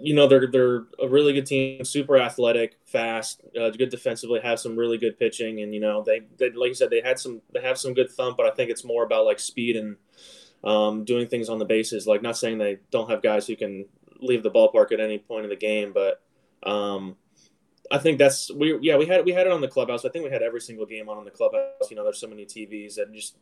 you 0.00 0.14
know 0.14 0.26
they're 0.26 0.46
they're 0.46 0.84
a 1.00 1.08
really 1.08 1.32
good 1.32 1.46
team, 1.46 1.84
super 1.84 2.18
athletic, 2.18 2.78
fast, 2.86 3.40
uh, 3.60 3.70
good 3.70 3.90
defensively, 3.90 4.40
have 4.40 4.60
some 4.60 4.76
really 4.76 4.98
good 4.98 5.18
pitching, 5.18 5.60
and 5.60 5.74
you 5.74 5.80
know 5.80 6.02
they, 6.02 6.22
they 6.38 6.50
like 6.50 6.68
you 6.68 6.74
said 6.74 6.90
they 6.90 7.00
had 7.00 7.18
some 7.18 7.40
they 7.52 7.60
have 7.60 7.78
some 7.78 7.94
good 7.94 8.10
thump, 8.10 8.36
but 8.36 8.46
I 8.46 8.50
think 8.50 8.70
it's 8.70 8.84
more 8.84 9.04
about 9.04 9.24
like 9.24 9.38
speed 9.38 9.76
and 9.76 9.96
um, 10.64 11.04
doing 11.04 11.26
things 11.26 11.48
on 11.48 11.58
the 11.58 11.64
bases. 11.64 12.06
Like 12.06 12.22
not 12.22 12.36
saying 12.36 12.58
they 12.58 12.78
don't 12.90 13.10
have 13.10 13.22
guys 13.22 13.46
who 13.46 13.56
can 13.56 13.86
leave 14.20 14.42
the 14.42 14.50
ballpark 14.50 14.92
at 14.92 15.00
any 15.00 15.18
point 15.18 15.44
in 15.44 15.50
the 15.50 15.56
game, 15.56 15.92
but 15.92 16.22
um, 16.62 17.16
I 17.90 17.98
think 17.98 18.18
that's 18.18 18.52
we 18.52 18.78
yeah 18.80 18.96
we 18.96 19.06
had 19.06 19.24
we 19.24 19.32
had 19.32 19.46
it 19.46 19.52
on 19.52 19.60
the 19.60 19.68
clubhouse. 19.68 20.04
I 20.04 20.10
think 20.10 20.24
we 20.24 20.30
had 20.30 20.42
every 20.42 20.60
single 20.60 20.86
game 20.86 21.08
on 21.08 21.18
in 21.18 21.24
the 21.24 21.30
clubhouse. 21.30 21.90
You 21.90 21.96
know, 21.96 22.04
there's 22.04 22.18
so 22.20 22.28
many 22.28 22.44
TVs 22.44 22.96
that 22.96 23.12
just 23.12 23.36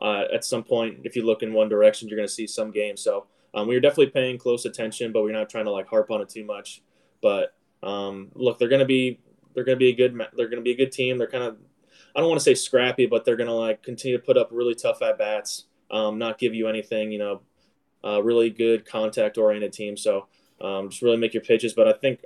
uh, 0.00 0.24
at 0.32 0.44
some 0.44 0.64
point, 0.64 1.00
if 1.04 1.16
you 1.16 1.24
look 1.24 1.42
in 1.42 1.52
one 1.52 1.68
direction, 1.68 2.08
you're 2.08 2.16
going 2.16 2.28
to 2.28 2.34
see 2.34 2.46
some 2.46 2.70
games. 2.70 3.00
So 3.00 3.26
um, 3.54 3.68
we 3.68 3.74
were 3.74 3.80
definitely 3.80 4.10
paying 4.10 4.38
close 4.38 4.64
attention, 4.64 5.12
but 5.12 5.22
we're 5.22 5.32
not 5.32 5.50
trying 5.50 5.66
to 5.66 5.70
like 5.70 5.88
harp 5.88 6.10
on 6.10 6.20
it 6.20 6.28
too 6.28 6.44
much. 6.44 6.82
But 7.20 7.54
um, 7.82 8.30
look, 8.34 8.58
they're 8.58 8.68
going 8.68 8.80
to 8.80 8.86
be 8.86 9.20
they're 9.54 9.64
to 9.64 9.76
be 9.76 9.90
a 9.90 9.94
good 9.94 10.20
they're 10.36 10.48
to 10.48 10.60
be 10.60 10.72
a 10.72 10.76
good 10.76 10.92
team. 10.92 11.18
They're 11.18 11.26
kind 11.26 11.44
of 11.44 11.58
I 12.14 12.20
don't 12.20 12.28
want 12.28 12.40
to 12.40 12.44
say 12.44 12.54
scrappy, 12.54 13.06
but 13.06 13.24
they're 13.24 13.36
going 13.36 13.48
to 13.48 13.54
like 13.54 13.82
continue 13.82 14.16
to 14.16 14.24
put 14.24 14.36
up 14.36 14.48
really 14.50 14.74
tough 14.74 15.02
at 15.02 15.18
bats, 15.18 15.66
um, 15.90 16.18
not 16.18 16.38
give 16.38 16.54
you 16.54 16.68
anything. 16.68 17.12
You 17.12 17.18
know, 17.18 17.40
uh, 18.04 18.22
really 18.22 18.50
good 18.50 18.86
contact 18.86 19.38
oriented 19.38 19.72
team. 19.72 19.96
So 19.96 20.28
um, 20.60 20.90
just 20.90 21.02
really 21.02 21.16
make 21.16 21.34
your 21.34 21.42
pitches. 21.42 21.74
But 21.74 21.88
I 21.88 21.92
think 21.92 22.24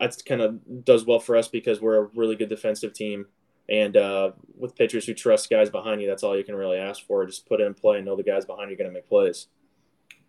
that 0.00 0.16
kind 0.26 0.40
of 0.40 0.84
does 0.84 1.06
well 1.06 1.20
for 1.20 1.36
us 1.36 1.48
because 1.48 1.80
we're 1.80 2.04
a 2.04 2.08
really 2.14 2.36
good 2.36 2.48
defensive 2.48 2.92
team. 2.92 3.26
And 3.68 3.96
uh, 3.96 4.32
with 4.58 4.74
pitchers 4.74 5.06
who 5.06 5.14
trust 5.14 5.48
guys 5.48 5.70
behind 5.70 6.02
you, 6.02 6.08
that's 6.08 6.22
all 6.22 6.36
you 6.36 6.44
can 6.44 6.56
really 6.56 6.78
ask 6.78 7.06
for. 7.06 7.24
Just 7.24 7.46
put 7.46 7.60
it 7.60 7.64
in 7.64 7.74
play 7.74 7.98
and 7.98 8.06
know 8.06 8.16
the 8.16 8.22
guys 8.22 8.44
behind 8.44 8.70
you 8.70 8.74
are 8.74 8.78
going 8.78 8.90
to 8.90 8.94
make 8.94 9.08
plays. 9.08 9.46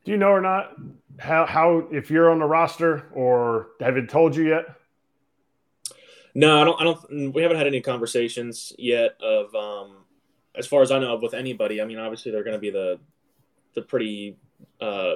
Do 0.03 0.11
you 0.11 0.17
know 0.17 0.29
or 0.29 0.41
not 0.41 0.75
how 1.19 1.45
how 1.45 1.87
if 1.91 2.09
you're 2.09 2.29
on 2.29 2.39
the 2.39 2.45
roster 2.45 3.09
or 3.13 3.69
have 3.79 3.97
it 3.97 4.09
told 4.09 4.35
you 4.35 4.49
yet? 4.49 4.65
No, 6.35 6.61
I 6.61 6.63
don't. 6.65 6.81
I 6.81 6.83
don't. 6.83 7.33
We 7.33 7.41
haven't 7.43 7.57
had 7.57 7.67
any 7.67 7.81
conversations 7.81 8.73
yet 8.77 9.17
of 9.21 9.53
um, 9.53 10.03
as 10.55 10.67
far 10.67 10.81
as 10.81 10.91
I 10.91 10.99
know, 10.99 11.15
of 11.15 11.21
with 11.21 11.33
anybody, 11.33 11.81
I 11.81 11.85
mean, 11.85 11.97
obviously 11.99 12.31
they're 12.31 12.43
going 12.43 12.55
to 12.55 12.59
be 12.59 12.69
the 12.69 12.99
the 13.73 13.81
pretty 13.81 14.37
uh, 14.79 15.15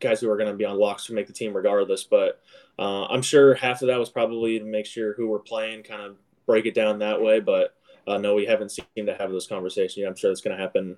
guys 0.00 0.20
who 0.20 0.30
are 0.30 0.36
going 0.36 0.50
to 0.50 0.56
be 0.56 0.64
on 0.64 0.78
locks 0.78 1.06
to 1.06 1.14
make 1.14 1.26
the 1.26 1.32
team 1.32 1.54
regardless. 1.54 2.04
But 2.04 2.40
uh, 2.78 3.06
I'm 3.06 3.22
sure 3.22 3.54
half 3.54 3.82
of 3.82 3.88
that 3.88 3.98
was 3.98 4.10
probably 4.10 4.58
to 4.58 4.64
make 4.64 4.86
sure 4.86 5.14
who 5.14 5.28
we're 5.28 5.38
playing, 5.38 5.84
kind 5.84 6.02
of 6.02 6.16
break 6.46 6.66
it 6.66 6.74
down 6.74 6.98
that 6.98 7.22
way. 7.22 7.40
But 7.40 7.74
uh, 8.06 8.18
no, 8.18 8.34
we 8.34 8.44
haven't 8.44 8.72
seemed 8.72 9.06
to 9.06 9.14
have 9.14 9.30
those 9.30 9.46
conversations 9.46 9.96
yet. 9.96 10.08
I'm 10.08 10.16
sure 10.16 10.30
that's 10.30 10.42
going 10.42 10.56
to 10.56 10.62
happen 10.62 10.96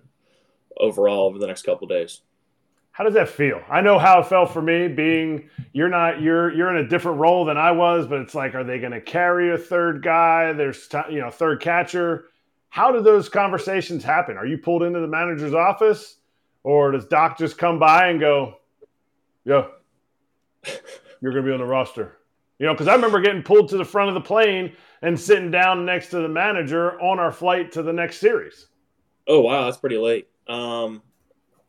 overall 0.76 1.26
over 1.26 1.38
the 1.38 1.46
next 1.46 1.62
couple 1.62 1.86
days. 1.86 2.22
How 2.96 3.04
does 3.04 3.12
that 3.12 3.28
feel? 3.28 3.60
I 3.68 3.82
know 3.82 3.98
how 3.98 4.20
it 4.20 4.26
felt 4.26 4.54
for 4.54 4.62
me 4.62 4.88
being 4.88 5.50
you're 5.74 5.90
not 5.90 6.22
you're 6.22 6.50
you're 6.54 6.74
in 6.74 6.82
a 6.82 6.88
different 6.88 7.18
role 7.18 7.44
than 7.44 7.58
I 7.58 7.70
was, 7.70 8.06
but 8.06 8.20
it's 8.20 8.34
like 8.34 8.54
are 8.54 8.64
they 8.64 8.78
going 8.78 8.92
to 8.92 9.02
carry 9.02 9.52
a 9.52 9.58
third 9.58 10.02
guy? 10.02 10.54
There's 10.54 10.88
you 11.10 11.20
know 11.20 11.28
third 11.28 11.60
catcher. 11.60 12.28
How 12.70 12.90
do 12.90 13.02
those 13.02 13.28
conversations 13.28 14.02
happen? 14.02 14.38
Are 14.38 14.46
you 14.46 14.56
pulled 14.56 14.82
into 14.82 14.98
the 15.00 15.06
manager's 15.06 15.52
office, 15.52 16.16
or 16.62 16.90
does 16.90 17.04
Doc 17.04 17.36
just 17.36 17.58
come 17.58 17.78
by 17.78 18.06
and 18.06 18.18
go, 18.18 18.60
"Yeah, 19.44 19.66
you're 21.20 21.32
going 21.32 21.44
to 21.44 21.50
be 21.50 21.52
on 21.52 21.58
the 21.58 21.66
roster"? 21.66 22.16
You 22.58 22.64
know, 22.64 22.72
because 22.72 22.88
I 22.88 22.94
remember 22.94 23.20
getting 23.20 23.42
pulled 23.42 23.68
to 23.68 23.76
the 23.76 23.84
front 23.84 24.08
of 24.08 24.14
the 24.14 24.22
plane 24.22 24.72
and 25.02 25.20
sitting 25.20 25.50
down 25.50 25.84
next 25.84 26.08
to 26.12 26.20
the 26.20 26.28
manager 26.28 26.98
on 26.98 27.18
our 27.18 27.30
flight 27.30 27.72
to 27.72 27.82
the 27.82 27.92
next 27.92 28.20
series. 28.20 28.68
Oh 29.28 29.42
wow, 29.42 29.66
that's 29.66 29.76
pretty 29.76 29.98
late. 29.98 30.28
Um, 30.48 31.02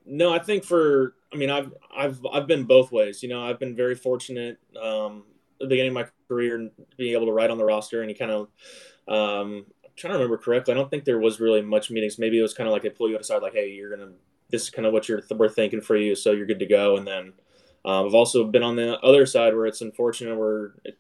no, 0.06 0.34
I 0.34 0.40
think 0.40 0.64
for 0.64 1.16
I 1.34 1.36
mean 1.36 1.50
I've 1.50 1.74
I've 1.96 2.26
I've 2.32 2.48
been 2.48 2.64
both 2.64 2.92
ways. 2.92 3.22
You 3.24 3.30
know, 3.30 3.44
I've 3.44 3.60
been 3.60 3.76
very 3.76 3.96
fortunate 3.96 4.60
um, 4.82 5.24
at 5.60 5.66
the 5.66 5.68
beginning 5.68 5.90
of 5.90 5.96
my 5.96 6.06
career 6.28 6.70
being 6.98 7.14
able 7.14 7.26
to 7.26 7.32
ride 7.32 7.50
on 7.50 7.58
the 7.58 7.66
roster, 7.66 8.02
and 8.02 8.10
you 8.10 8.16
kind 8.16 8.32
of 8.32 8.48
um, 9.08 9.66
I'm 9.84 9.92
trying 9.96 10.14
to 10.14 10.20
remember 10.20 10.38
correctly. 10.38 10.74
I 10.74 10.78
don't 10.78 10.90
think 10.90 11.06
there 11.06 11.20
was 11.20 11.40
really 11.40 11.62
much 11.62 11.92
meetings. 11.92 12.20
Maybe 12.20 12.40
it 12.40 12.42
was 12.42 12.54
kind 12.54 12.68
of 12.68 12.74
like 12.74 12.84
they 12.84 12.90
pull 12.90 13.10
you 13.10 13.18
aside, 13.18 13.42
like, 13.42 13.54
hey, 13.54 13.70
you're 13.72 13.96
gonna 13.96 14.12
this 14.50 14.64
is 14.64 14.70
kind 14.70 14.86
of 14.86 14.94
what 14.94 15.10
you're 15.10 15.22
we're 15.32 15.50
thinking 15.50 15.82
for 15.82 15.98
you, 15.98 16.16
so 16.16 16.32
you're 16.32 16.46
good 16.46 16.60
to 16.60 16.66
go. 16.66 16.98
And 16.98 17.08
then 17.08 17.34
um, 17.86 18.06
I've 18.06 18.14
also 18.14 18.46
been 18.46 18.64
on 18.64 18.76
the 18.76 19.00
other 19.00 19.26
side 19.26 19.54
where 19.56 19.66
it's 19.66 19.82
unfortunate 19.82 20.38
where 20.38 20.76
it, 20.86 20.98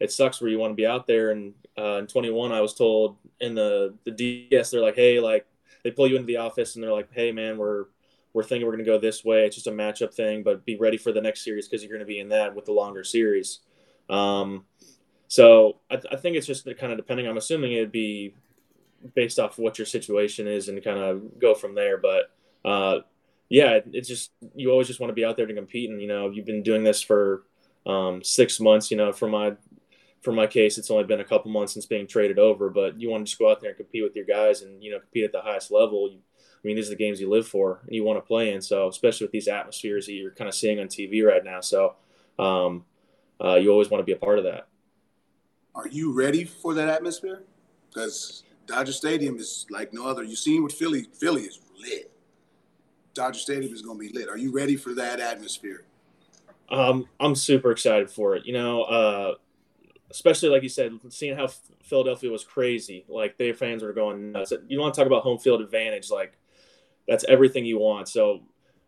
it 0.00 0.12
sucks 0.12 0.40
where 0.40 0.50
you 0.50 0.58
want 0.58 0.72
to 0.72 0.76
be 0.76 0.86
out 0.86 1.06
there. 1.06 1.30
And 1.30 1.54
uh, 1.78 1.98
in 1.98 2.06
21, 2.06 2.52
I 2.52 2.60
was 2.60 2.74
told 2.74 3.16
in 3.40 3.54
the 3.54 3.94
the 4.04 4.10
DS, 4.10 4.70
they're 4.70 4.80
like, 4.80 4.96
hey, 4.96 5.20
like 5.20 5.46
they 5.82 5.90
pull 5.90 6.08
you 6.08 6.16
into 6.16 6.26
the 6.26 6.38
office 6.38 6.74
and 6.74 6.82
they're 6.82 6.92
like, 6.92 7.08
hey, 7.12 7.32
man, 7.32 7.58
we're 7.58 7.86
we're 8.34 8.42
thinking 8.42 8.66
we're 8.66 8.72
going 8.72 8.84
to 8.84 8.90
go 8.90 8.98
this 8.98 9.24
way. 9.24 9.46
It's 9.46 9.54
just 9.54 9.68
a 9.68 9.72
matchup 9.72 10.12
thing, 10.12 10.42
but 10.42 10.66
be 10.66 10.76
ready 10.76 10.98
for 10.98 11.12
the 11.12 11.20
next 11.20 11.44
series 11.44 11.66
because 11.66 11.82
you're 11.82 11.90
going 11.90 12.00
to 12.00 12.06
be 12.06 12.18
in 12.18 12.28
that 12.30 12.54
with 12.54 12.66
the 12.66 12.72
longer 12.72 13.04
series. 13.04 13.60
Um, 14.10 14.64
so 15.28 15.78
I, 15.90 16.00
I, 16.12 16.16
think 16.16 16.36
it's 16.36 16.46
just 16.46 16.66
kind 16.78 16.92
of 16.92 16.98
depending. 16.98 17.26
I'm 17.26 17.38
assuming 17.38 17.72
it'd 17.72 17.92
be 17.92 18.34
based 19.14 19.38
off 19.38 19.58
what 19.58 19.78
your 19.78 19.86
situation 19.86 20.46
is 20.46 20.68
and 20.68 20.82
kind 20.82 20.98
of 20.98 21.38
go 21.38 21.54
from 21.54 21.74
there. 21.74 21.96
But 21.96 22.30
uh, 22.64 23.00
yeah, 23.48 23.78
it's 23.92 24.08
just 24.08 24.32
you 24.54 24.70
always 24.70 24.88
just 24.88 25.00
want 25.00 25.10
to 25.10 25.14
be 25.14 25.24
out 25.24 25.36
there 25.36 25.46
to 25.46 25.54
compete, 25.54 25.90
and 25.90 26.02
you 26.02 26.08
know 26.08 26.30
you've 26.30 26.44
been 26.44 26.62
doing 26.62 26.82
this 26.82 27.00
for 27.00 27.44
um, 27.86 28.22
six 28.22 28.60
months. 28.60 28.90
You 28.90 28.96
know, 28.96 29.12
for 29.12 29.28
my 29.28 29.54
for 30.22 30.32
my 30.32 30.46
case, 30.46 30.76
it's 30.76 30.90
only 30.90 31.04
been 31.04 31.20
a 31.20 31.24
couple 31.24 31.50
months 31.50 31.74
since 31.74 31.86
being 31.86 32.06
traded 32.06 32.38
over, 32.38 32.68
but 32.68 33.00
you 33.00 33.10
want 33.10 33.24
to 33.24 33.30
just 33.30 33.38
go 33.38 33.50
out 33.50 33.60
there 33.60 33.70
and 33.70 33.76
compete 33.76 34.02
with 34.02 34.16
your 34.16 34.24
guys 34.24 34.62
and 34.62 34.82
you 34.82 34.90
know 34.90 34.98
compete 34.98 35.24
at 35.24 35.32
the 35.32 35.40
highest 35.40 35.70
level. 35.70 36.10
You, 36.10 36.18
I 36.64 36.66
mean, 36.66 36.76
these 36.76 36.86
are 36.86 36.90
the 36.90 36.96
games 36.96 37.20
you 37.20 37.28
live 37.28 37.46
for 37.46 37.80
and 37.84 37.94
you 37.94 38.04
want 38.04 38.16
to 38.16 38.26
play 38.26 38.54
in. 38.54 38.62
So, 38.62 38.88
especially 38.88 39.26
with 39.26 39.32
these 39.32 39.48
atmospheres 39.48 40.06
that 40.06 40.12
you're 40.12 40.30
kind 40.30 40.48
of 40.48 40.54
seeing 40.54 40.80
on 40.80 40.86
TV 40.86 41.22
right 41.22 41.44
now. 41.44 41.60
So, 41.60 41.96
um, 42.38 42.84
uh, 43.42 43.56
you 43.56 43.70
always 43.70 43.90
want 43.90 44.00
to 44.00 44.04
be 44.04 44.12
a 44.12 44.16
part 44.16 44.38
of 44.38 44.44
that. 44.44 44.68
Are 45.74 45.88
you 45.88 46.12
ready 46.12 46.44
for 46.44 46.72
that 46.74 46.88
atmosphere? 46.88 47.42
Because 47.92 48.44
Dodger 48.66 48.92
Stadium 48.92 49.36
is 49.36 49.66
like 49.68 49.92
no 49.92 50.06
other. 50.06 50.22
You've 50.22 50.38
seen 50.38 50.62
what 50.62 50.72
Philly, 50.72 51.06
Philly 51.20 51.42
is 51.42 51.60
lit. 51.78 52.10
Dodger 53.12 53.38
Stadium 53.38 53.72
is 53.72 53.82
going 53.82 53.98
to 53.98 54.12
be 54.12 54.18
lit. 54.18 54.28
Are 54.30 54.38
you 54.38 54.50
ready 54.50 54.76
for 54.76 54.94
that 54.94 55.20
atmosphere? 55.20 55.84
Um, 56.70 57.06
I'm 57.20 57.34
super 57.34 57.72
excited 57.72 58.10
for 58.10 58.36
it. 58.36 58.46
You 58.46 58.54
know, 58.54 58.82
uh, 58.84 59.34
especially 60.10 60.48
like 60.48 60.62
you 60.62 60.70
said, 60.70 60.98
seeing 61.10 61.36
how 61.36 61.48
Philadelphia 61.82 62.30
was 62.30 62.42
crazy. 62.42 63.04
Like 63.06 63.36
their 63.36 63.52
fans 63.52 63.82
were 63.82 63.92
going 63.92 64.32
nuts. 64.32 64.52
You 64.66 64.80
want 64.80 64.94
to 64.94 65.00
talk 65.00 65.06
about 65.06 65.24
home 65.24 65.38
field 65.38 65.60
advantage? 65.60 66.10
Like 66.10 66.38
that's 67.08 67.24
everything 67.28 67.64
you 67.64 67.78
want. 67.78 68.08
So 68.08 68.42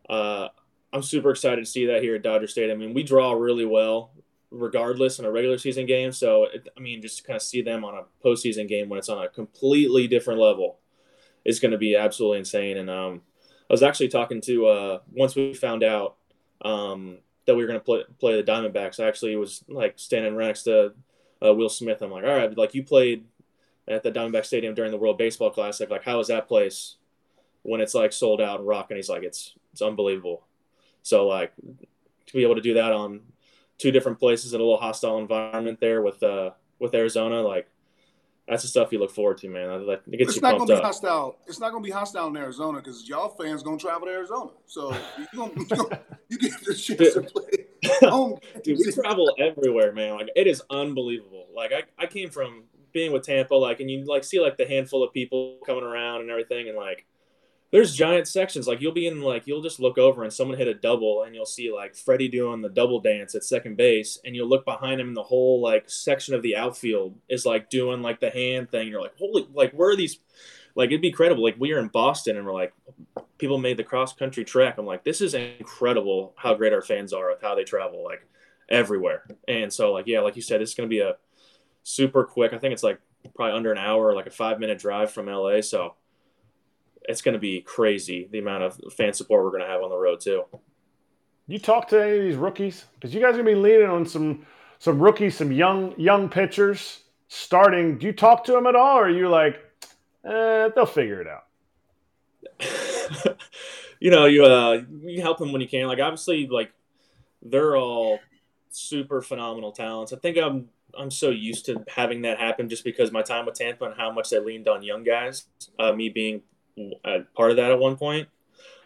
uh, 0.09 0.47
I'm 0.93 1.03
super 1.03 1.31
excited 1.31 1.63
to 1.63 1.69
see 1.69 1.87
that 1.87 2.01
here 2.01 2.15
at 2.15 2.23
Dodger 2.23 2.47
Stadium. 2.47 2.81
I 2.81 2.85
mean, 2.85 2.93
we 2.93 3.03
draw 3.03 3.33
really 3.33 3.65
well, 3.65 4.11
regardless 4.51 5.19
in 5.19 5.25
a 5.25 5.31
regular 5.31 5.57
season 5.57 5.85
game. 5.85 6.11
So 6.11 6.45
it, 6.45 6.67
I 6.75 6.79
mean, 6.79 7.01
just 7.01 7.17
to 7.17 7.23
kind 7.23 7.35
of 7.35 7.43
see 7.43 7.61
them 7.61 7.83
on 7.83 7.95
a 7.95 8.03
postseason 8.25 8.67
game 8.67 8.89
when 8.89 8.99
it's 8.99 9.09
on 9.09 9.23
a 9.23 9.27
completely 9.27 10.07
different 10.07 10.39
level 10.39 10.79
is 11.45 11.59
going 11.59 11.71
to 11.71 11.77
be 11.77 11.95
absolutely 11.95 12.39
insane. 12.39 12.77
And 12.77 12.89
um, 12.89 13.21
I 13.69 13.73
was 13.73 13.83
actually 13.83 14.09
talking 14.09 14.41
to 14.41 14.67
uh, 14.67 14.99
once 15.11 15.35
we 15.35 15.53
found 15.53 15.83
out 15.83 16.15
um, 16.61 17.19
that 17.45 17.55
we 17.55 17.63
were 17.63 17.67
going 17.67 17.79
to 17.79 17.85
play 17.85 18.03
play 18.19 18.41
the 18.41 18.51
Diamondbacks. 18.51 18.99
I 18.99 19.07
actually 19.07 19.35
was 19.35 19.63
like 19.67 19.93
standing 19.97 20.35
right 20.35 20.47
next 20.47 20.63
to 20.63 20.93
uh, 21.45 21.53
Will 21.53 21.69
Smith. 21.69 22.01
I'm 22.01 22.11
like, 22.11 22.23
all 22.23 22.35
right, 22.35 22.57
like 22.57 22.73
you 22.73 22.83
played 22.83 23.25
at 23.87 24.03
the 24.03 24.11
Diamondback 24.11 24.45
Stadium 24.45 24.73
during 24.73 24.91
the 24.91 24.97
World 24.97 25.17
Baseball 25.17 25.49
Classic. 25.49 25.89
Like, 25.89 26.03
how 26.03 26.19
is 26.19 26.27
that 26.27 26.47
place 26.47 26.95
when 27.67 27.81
it's 27.81 27.93
like 27.93 28.13
sold 28.13 28.41
out 28.41 28.59
and 28.59 28.67
rocking? 28.67 28.97
He's 28.97 29.09
like, 29.09 29.23
it's 29.23 29.53
it's 29.73 29.81
unbelievable. 29.81 30.43
So 31.03 31.27
like 31.27 31.53
to 31.55 32.33
be 32.33 32.43
able 32.43 32.55
to 32.55 32.61
do 32.61 32.75
that 32.75 32.91
on 32.91 33.21
two 33.77 33.91
different 33.91 34.19
places 34.19 34.53
in 34.53 34.59
a 34.59 34.63
little 34.63 34.79
hostile 34.79 35.19
environment 35.19 35.79
there 35.79 36.01
with 36.01 36.23
uh 36.23 36.51
with 36.79 36.95
Arizona, 36.95 37.41
like 37.41 37.67
that's 38.47 38.63
the 38.63 38.69
stuff 38.69 38.93
you 38.93 38.99
look 38.99 39.11
forward 39.11 39.37
to, 39.39 39.49
man. 39.49 39.85
Like, 39.85 40.03
it 40.09 40.17
gets 40.17 40.29
it's 40.29 40.35
you 40.37 40.41
not 40.41 40.57
gonna 40.57 40.73
be 40.73 40.81
hostile. 40.81 41.37
It's 41.47 41.59
not 41.59 41.71
gonna 41.71 41.83
be 41.83 41.91
hostile 41.91 42.27
in 42.27 42.37
Arizona 42.37 42.77
because 42.77 43.07
y'all 43.07 43.29
fans 43.29 43.61
gonna 43.61 43.77
travel 43.77 44.07
to 44.07 44.13
Arizona, 44.13 44.51
so 44.65 44.95
you 45.17 45.25
gonna, 45.35 45.51
you, 45.57 45.65
gonna, 45.65 45.99
you 46.29 46.37
get 46.37 46.53
the 46.63 46.73
chance 46.73 47.13
to 47.15 47.21
play. 47.21 47.65
Home. 48.09 48.39
Dude, 48.63 48.79
we 48.79 48.91
travel 48.91 49.35
everywhere, 49.37 49.91
man. 49.91 50.15
Like 50.15 50.29
it 50.35 50.47
is 50.47 50.61
unbelievable. 50.69 51.47
Like 51.53 51.73
I, 51.73 51.83
I 52.01 52.05
came 52.05 52.29
from 52.29 52.63
being 52.93 53.11
with 53.11 53.23
Tampa, 53.23 53.53
like, 53.53 53.81
and 53.81 53.91
you 53.91 54.05
like 54.05 54.23
see 54.23 54.39
like 54.39 54.55
the 54.57 54.65
handful 54.65 55.03
of 55.03 55.13
people 55.13 55.59
coming 55.65 55.83
around 55.83 56.21
and 56.21 56.29
everything, 56.29 56.69
and 56.69 56.77
like 56.77 57.05
there's 57.71 57.93
giant 57.93 58.27
sections. 58.27 58.67
Like 58.67 58.81
you'll 58.81 58.93
be 58.93 59.07
in 59.07 59.21
like 59.21 59.45
you'll 59.45 59.61
just 59.61 59.79
look 59.79 59.97
over 59.97 60.23
and 60.23 60.31
someone 60.31 60.57
hit 60.57 60.67
a 60.67 60.73
double 60.73 61.23
and 61.23 61.35
you'll 61.35 61.45
see 61.45 61.71
like 61.71 61.95
Freddie 61.95 62.29
doing 62.29 62.61
the 62.61 62.69
double 62.69 63.01
dance 63.01 63.35
at 63.35 63.43
second 63.43 63.75
base 63.75 64.19
and 64.23 64.35
you'll 64.35 64.47
look 64.47 64.65
behind 64.65 65.01
him 65.01 65.09
and 65.09 65.17
the 65.17 65.23
whole 65.23 65.61
like 65.61 65.89
section 65.89 66.33
of 66.33 66.41
the 66.41 66.55
outfield 66.55 67.15
is 67.27 67.45
like 67.45 67.69
doing 67.69 68.01
like 68.01 68.19
the 68.19 68.29
hand 68.29 68.71
thing. 68.71 68.87
You're 68.87 69.01
like, 69.01 69.17
holy 69.17 69.47
like 69.53 69.73
where 69.73 69.89
are 69.89 69.95
these 69.95 70.19
like 70.75 70.87
it'd 70.87 71.01
be 71.01 71.09
incredible. 71.09 71.43
Like 71.43 71.59
we 71.59 71.73
are 71.73 71.79
in 71.79 71.89
Boston 71.89 72.37
and 72.37 72.45
we're 72.45 72.53
like 72.53 72.73
people 73.37 73.57
made 73.57 73.77
the 73.77 73.83
cross 73.83 74.13
country 74.13 74.45
trek. 74.45 74.75
I'm 74.77 74.85
like, 74.85 75.03
this 75.03 75.19
is 75.19 75.33
incredible 75.33 76.33
how 76.37 76.53
great 76.53 76.73
our 76.73 76.81
fans 76.81 77.11
are 77.11 77.29
with 77.29 77.41
how 77.41 77.55
they 77.55 77.65
travel 77.65 78.03
like 78.03 78.25
everywhere. 78.69 79.23
And 79.47 79.73
so 79.73 79.91
like 79.91 80.07
yeah, 80.07 80.21
like 80.21 80.37
you 80.37 80.41
said, 80.41 80.61
it's 80.61 80.73
gonna 80.73 80.87
be 80.87 80.99
a 80.99 81.17
super 81.83 82.23
quick. 82.23 82.53
I 82.53 82.59
think 82.59 82.71
it's 82.73 82.83
like 82.83 82.99
probably 83.35 83.57
under 83.57 83.73
an 83.73 83.77
hour, 83.77 84.15
like 84.15 84.27
a 84.27 84.31
five 84.31 84.57
minute 84.57 84.79
drive 84.79 85.11
from 85.11 85.25
LA. 85.25 85.59
So 85.59 85.95
it's 87.07 87.21
going 87.21 87.33
to 87.33 87.39
be 87.39 87.61
crazy 87.61 88.27
the 88.31 88.39
amount 88.39 88.63
of 88.63 88.79
fan 88.93 89.13
support 89.13 89.43
we're 89.43 89.51
going 89.51 89.63
to 89.63 89.67
have 89.67 89.81
on 89.81 89.89
the 89.89 89.97
road 89.97 90.19
too. 90.19 90.43
You 91.47 91.59
talk 91.59 91.87
to 91.89 92.03
any 92.03 92.17
of 92.17 92.23
these 92.23 92.35
rookies 92.35 92.85
because 92.95 93.13
you 93.13 93.21
guys 93.21 93.29
are 93.35 93.43
going 93.43 93.45
to 93.45 93.51
be 93.53 93.55
leaning 93.55 93.87
on 93.89 94.05
some 94.05 94.45
some 94.79 95.01
rookies, 95.01 95.37
some 95.37 95.51
young 95.51 95.93
young 95.97 96.29
pitchers 96.29 97.03
starting. 97.29 97.97
Do 97.97 98.07
you 98.07 98.13
talk 98.13 98.43
to 98.45 98.51
them 98.51 98.67
at 98.67 98.75
all, 98.75 98.97
or 98.97 99.05
are 99.05 99.09
you 99.09 99.29
like, 99.29 99.55
eh, 100.25 100.69
they'll 100.75 100.85
figure 100.85 101.21
it 101.21 101.27
out? 101.27 101.45
you 103.99 104.11
know, 104.11 104.25
you 104.25 104.45
uh, 104.45 104.83
you 105.01 105.21
help 105.21 105.37
them 105.37 105.51
when 105.51 105.61
you 105.61 105.67
can. 105.67 105.87
Like 105.87 105.99
obviously, 105.99 106.47
like 106.47 106.71
they're 107.41 107.77
all 107.77 108.19
super 108.69 109.21
phenomenal 109.21 109.71
talents. 109.71 110.13
I 110.13 110.17
think 110.17 110.37
I'm 110.37 110.69
I'm 110.97 111.11
so 111.11 111.29
used 111.29 111.65
to 111.67 111.83
having 111.87 112.23
that 112.23 112.39
happen 112.39 112.69
just 112.69 112.83
because 112.83 113.11
my 113.11 113.21
time 113.21 113.45
with 113.45 113.55
Tampa 113.55 113.85
and 113.85 113.95
how 113.95 114.11
much 114.11 114.29
they 114.29 114.39
leaned 114.39 114.67
on 114.67 114.83
young 114.83 115.03
guys. 115.03 115.45
Uh, 115.79 115.93
me 115.93 116.09
being 116.09 116.41
part 117.35 117.51
of 117.51 117.57
that 117.57 117.71
at 117.71 117.79
one 117.79 117.97
point. 117.97 118.27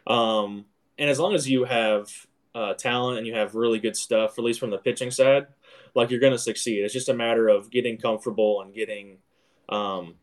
Um, 0.08 0.66
and 0.98 1.10
as 1.10 1.20
long 1.20 1.34
as 1.34 1.50
you 1.50 1.66
have 1.66 2.10
uh, 2.54 2.74
talent 2.74 3.18
and 3.18 3.28
you 3.28 3.34
have 3.34 3.56
really 3.56 3.80
good 3.80 3.96
stuff, 3.96 4.38
at 4.38 4.44
least 4.44 4.60
from 4.60 4.70
the 4.70 4.78
pitching 4.78 5.12
side, 5.12 5.48
like 5.96 6.10
you're 6.10 6.20
going 6.20 6.34
to 6.34 6.40
succeed. 6.40 6.84
It's 6.84 6.94
just 6.94 7.10
a 7.10 7.14
matter 7.14 7.48
of 7.48 7.70
getting 7.70 7.98
comfortable 7.98 8.62
and 8.62 8.74
getting 8.74 9.18
um, 9.70 10.16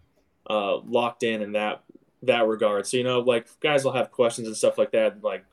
uh, 0.48 0.78
locked 0.78 1.22
in 1.22 1.42
in 1.42 1.52
that 1.52 1.82
that 2.22 2.46
regard. 2.46 2.86
So 2.86 2.96
you 2.96 3.04
know, 3.04 3.20
like 3.20 3.46
guys 3.60 3.84
will 3.84 3.92
have 3.92 4.10
questions 4.10 4.46
and 4.46 4.56
stuff 4.56 4.78
like 4.78 4.92
that. 4.92 5.22
Like 5.22 5.44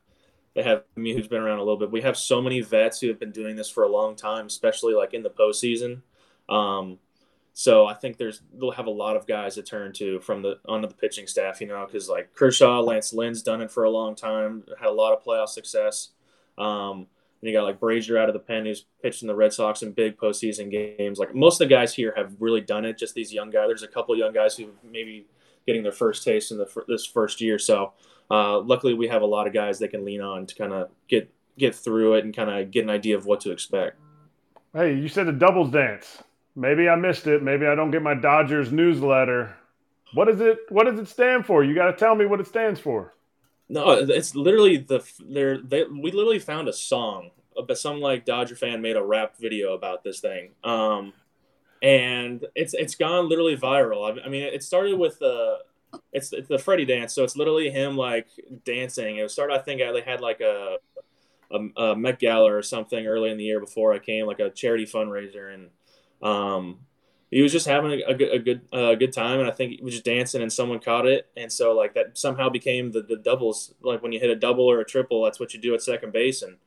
they 0.56 0.64
have 0.64 0.84
me, 0.96 1.14
who's 1.14 1.28
been 1.28 1.42
around 1.42 1.60
a 1.60 1.64
little 1.64 1.78
bit. 1.78 1.92
We 1.92 2.02
have 2.02 2.18
so 2.18 2.42
many 2.42 2.62
vets 2.62 3.00
who 3.00 3.08
have 3.10 3.20
been 3.20 3.32
doing 3.32 3.56
this 3.56 3.70
for 3.70 3.84
a 3.84 3.90
long 3.90 4.16
time, 4.16 4.48
especially 4.48 4.94
like 4.94 5.14
in 5.14 5.24
the 5.24 5.30
postseason. 5.30 6.02
Um, 6.50 7.00
so 7.58 7.88
I 7.88 7.94
think 7.94 8.18
there's 8.18 8.42
they'll 8.60 8.72
have 8.72 8.88
a 8.88 8.92
lot 8.92 9.16
of 9.16 9.26
guys 9.26 9.56
to 9.56 9.64
turn 9.64 9.94
to 9.94 10.20
from 10.20 10.42
the 10.42 10.60
onto 10.68 10.90
the 10.90 10.94
pitching 10.94 11.26
staff, 11.26 11.62
you 11.62 11.68
know, 11.68 11.86
because 11.86 12.10
like 12.10 12.34
Kershaw, 12.34 12.82
Lance 12.82 13.14
Lynn's 13.14 13.42
done 13.42 13.62
it 13.62 13.72
for 13.72 13.86
a 13.86 13.90
long 13.90 14.14
time, 14.14 14.66
had 14.78 14.90
a 14.90 14.92
lot 14.92 15.14
of 15.14 15.24
playoff 15.24 15.48
success. 15.48 16.10
Um, 16.58 17.08
and 17.40 17.50
you 17.50 17.54
got 17.54 17.64
like 17.64 17.80
Brasier 17.80 18.20
out 18.20 18.28
of 18.28 18.34
the 18.34 18.42
pen 18.42 18.66
who's 18.66 18.84
pitched 19.02 19.22
in 19.22 19.30
the 19.30 19.36
Red 19.36 19.54
Sox 19.54 19.84
in 19.84 19.94
big 19.94 20.18
postseason 20.18 20.70
games. 20.70 21.18
Like 21.18 21.34
most 21.34 21.62
of 21.62 21.70
the 21.70 21.74
guys 21.74 21.96
here 21.96 22.14
have 22.18 22.36
really 22.42 22.60
done 22.60 22.84
it. 22.84 22.98
Just 22.98 23.16
these 23.16 23.32
young 23.32 23.52
guys. 23.52 23.68
There's 23.68 23.84
a 23.84 23.88
couple 23.88 24.14
of 24.14 24.20
young 24.20 24.34
guys 24.34 24.58
who 24.58 24.72
maybe 24.84 25.26
getting 25.66 25.82
their 25.82 25.94
first 25.94 26.26
taste 26.26 26.52
in 26.52 26.58
the 26.58 26.68
this 26.90 27.06
first 27.06 27.40
year. 27.40 27.58
So 27.58 27.94
uh, 28.30 28.60
luckily, 28.60 28.96
we 28.96 29.08
have 29.08 29.22
a 29.22 29.26
lot 29.26 29.48
of 29.48 29.54
guys 29.54 29.80
they 29.80 29.88
can 29.88 30.04
lean 30.04 30.20
on 30.20 30.46
to 30.46 30.56
kind 30.56 30.74
of 30.74 30.90
get 31.08 31.32
get 31.58 31.74
through 31.74 32.16
it 32.16 32.26
and 32.26 32.36
kind 32.36 32.50
of 32.50 32.70
get 32.70 32.84
an 32.84 32.90
idea 32.90 33.16
of 33.16 33.26
what 33.26 33.40
to 33.42 33.52
expect. 33.52 33.98
Hey, 34.74 34.94
you 34.96 35.08
said 35.08 35.28
the 35.28 35.32
doubles 35.32 35.72
dance. 35.72 36.22
Maybe 36.56 36.88
I 36.88 36.96
missed 36.96 37.28
it. 37.28 37.44
Maybe 37.44 37.66
I 37.66 37.76
don't 37.76 37.92
get 37.92 38.02
my 38.02 38.14
Dodgers 38.14 38.72
newsletter. 38.72 39.56
What 40.14 40.30
is 40.30 40.40
it? 40.40 40.60
What 40.70 40.86
does 40.86 41.00
it 41.00 41.08
stand 41.08 41.46
for? 41.46 41.64
You 41.64 41.76
got 41.76 41.92
to 41.92 41.98
tell 41.98 42.16
me 42.16 42.26
what 42.26 42.40
it 42.40 42.48
stands 42.48 42.80
for. 42.80 43.14
No, 43.68 43.92
it's 43.92 44.36
literally 44.36 44.78
the 44.78 45.04
there. 45.28 45.60
They, 45.62 45.84
we 45.84 46.12
literally 46.12 46.40
found 46.40 46.68
a 46.70 46.74
song, 46.74 47.32
but 47.68 47.78
some 47.78 48.00
like 48.00 48.26
Dodger 48.26 48.56
fan 48.56 48.82
made 48.82 48.96
a 48.96 49.04
rap 49.04 49.38
video 49.38 49.74
about 49.74 50.04
this 50.04 50.20
thing. 50.20 50.52
Um, 50.64 51.14
and 51.82 52.46
it's 52.56 52.74
it's 52.74 52.96
gone 52.96 53.28
literally 53.28 53.58
viral. 53.58 54.20
I, 54.24 54.30
mean, 54.30 54.44
it 54.44 54.64
started 54.64 54.98
with 54.98 55.20
the 55.20 55.60
it's, 56.12 56.34
it's 56.34 56.48
the 56.48 56.60
Freddie 56.60 56.86
dance, 56.86 57.14
so 57.14 57.24
it's 57.24 57.36
literally 57.36 57.70
him 57.70 57.98
like 57.98 58.28
dancing. 58.66 59.18
It 59.18 59.32
started, 59.32 59.56
I 59.56 59.60
think, 59.60 59.82
they 59.82 60.02
had 60.02 60.22
like 60.22 60.42
a, 60.42 60.78
a, 61.52 61.82
a 61.82 61.96
Met 61.96 62.20
Gala 62.20 62.52
or 62.54 62.62
something 62.62 63.06
early 63.06 63.30
in 63.30 63.38
the 63.38 63.44
year 63.44 63.60
before 63.60 63.94
I 63.94 64.00
came, 64.00 64.26
like 64.26 64.40
a 64.40 64.50
charity 64.50 64.86
fundraiser, 64.86 65.54
and 65.54 65.70
um, 66.22 66.80
he 67.32 67.42
was 67.42 67.52
just 67.52 67.68
having 67.68 67.92
a, 67.92 68.12
a 68.12 68.14
good 68.14 68.34
a 68.34 68.40
good 68.40 68.62
uh, 68.72 68.96
good 68.96 69.14
time, 69.14 69.40
and 69.40 69.50
I 69.50 69.52
think 69.52 69.78
he 69.78 69.84
was 69.84 69.94
just 69.94 70.06
dancing, 70.06 70.42
and 70.42 70.52
someone 70.52 70.80
caught 70.80 71.06
it, 71.06 71.28
and 71.36 71.52
so 71.52 71.74
like 71.74 71.94
that 71.96 72.18
somehow 72.18 72.50
became 72.50 72.92
the 72.92 73.02
the 73.02 73.18
doubles. 73.18 73.74
Like 73.82 74.02
when 74.02 74.12
you 74.12 74.20
hit 74.20 74.30
a 74.30 74.36
double 74.36 74.66
or 74.70 74.80
a 74.80 74.86
triple, 74.86 75.24
that's 75.24 75.40
what 75.40 75.54
you 75.54 75.60
do 75.60 75.74
at 75.74 75.82
second 75.82 76.14
base, 76.14 76.42
and 76.44 76.58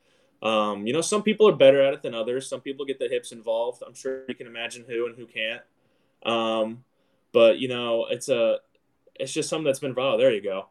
um, 0.42 0.86
you 0.86 0.92
know 0.92 1.00
some 1.00 1.22
people 1.22 1.48
are 1.48 1.56
better 1.56 1.80
at 1.80 1.94
it 1.94 2.02
than 2.02 2.14
others. 2.14 2.48
Some 2.48 2.60
people 2.60 2.84
get 2.84 2.98
the 2.98 3.08
hips 3.08 3.32
involved. 3.32 3.82
I'm 3.86 3.94
sure 3.94 4.24
you 4.28 4.34
can 4.34 4.46
imagine 4.46 4.84
who 4.86 5.06
and 5.06 5.16
who 5.16 5.26
can't. 5.26 5.62
Um, 6.24 6.84
but 7.32 7.58
you 7.58 7.68
know 7.68 8.06
it's 8.10 8.28
a 8.28 8.58
it's 9.14 9.32
just 9.32 9.48
something 9.48 9.64
that's 9.64 9.80
been. 9.80 9.94
There 9.94 10.32
you 10.32 10.42
go. 10.42 10.68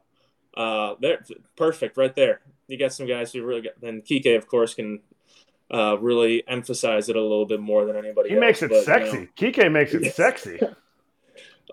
Uh, 0.55 0.95
there, 0.99 1.23
perfect, 1.55 1.97
right 1.97 2.15
there. 2.15 2.41
You 2.67 2.77
got 2.77 2.93
some 2.93 3.07
guys 3.07 3.31
who 3.31 3.43
really 3.43 3.61
got. 3.61 3.79
Then 3.79 4.01
Kike, 4.01 4.35
of 4.35 4.47
course, 4.47 4.73
can 4.73 5.01
uh, 5.73 5.97
really 5.99 6.43
emphasize 6.47 7.09
it 7.09 7.15
a 7.15 7.21
little 7.21 7.45
bit 7.45 7.59
more 7.59 7.85
than 7.85 7.95
anybody. 7.95 8.29
He 8.29 8.35
else, 8.35 8.41
makes 8.41 8.63
it 8.63 8.69
but, 8.69 8.83
sexy. 8.83 9.17
You 9.17 9.19
know, 9.21 9.27
Kike 9.35 9.71
makes 9.71 9.93
it 9.93 10.13
sexy. 10.15 10.59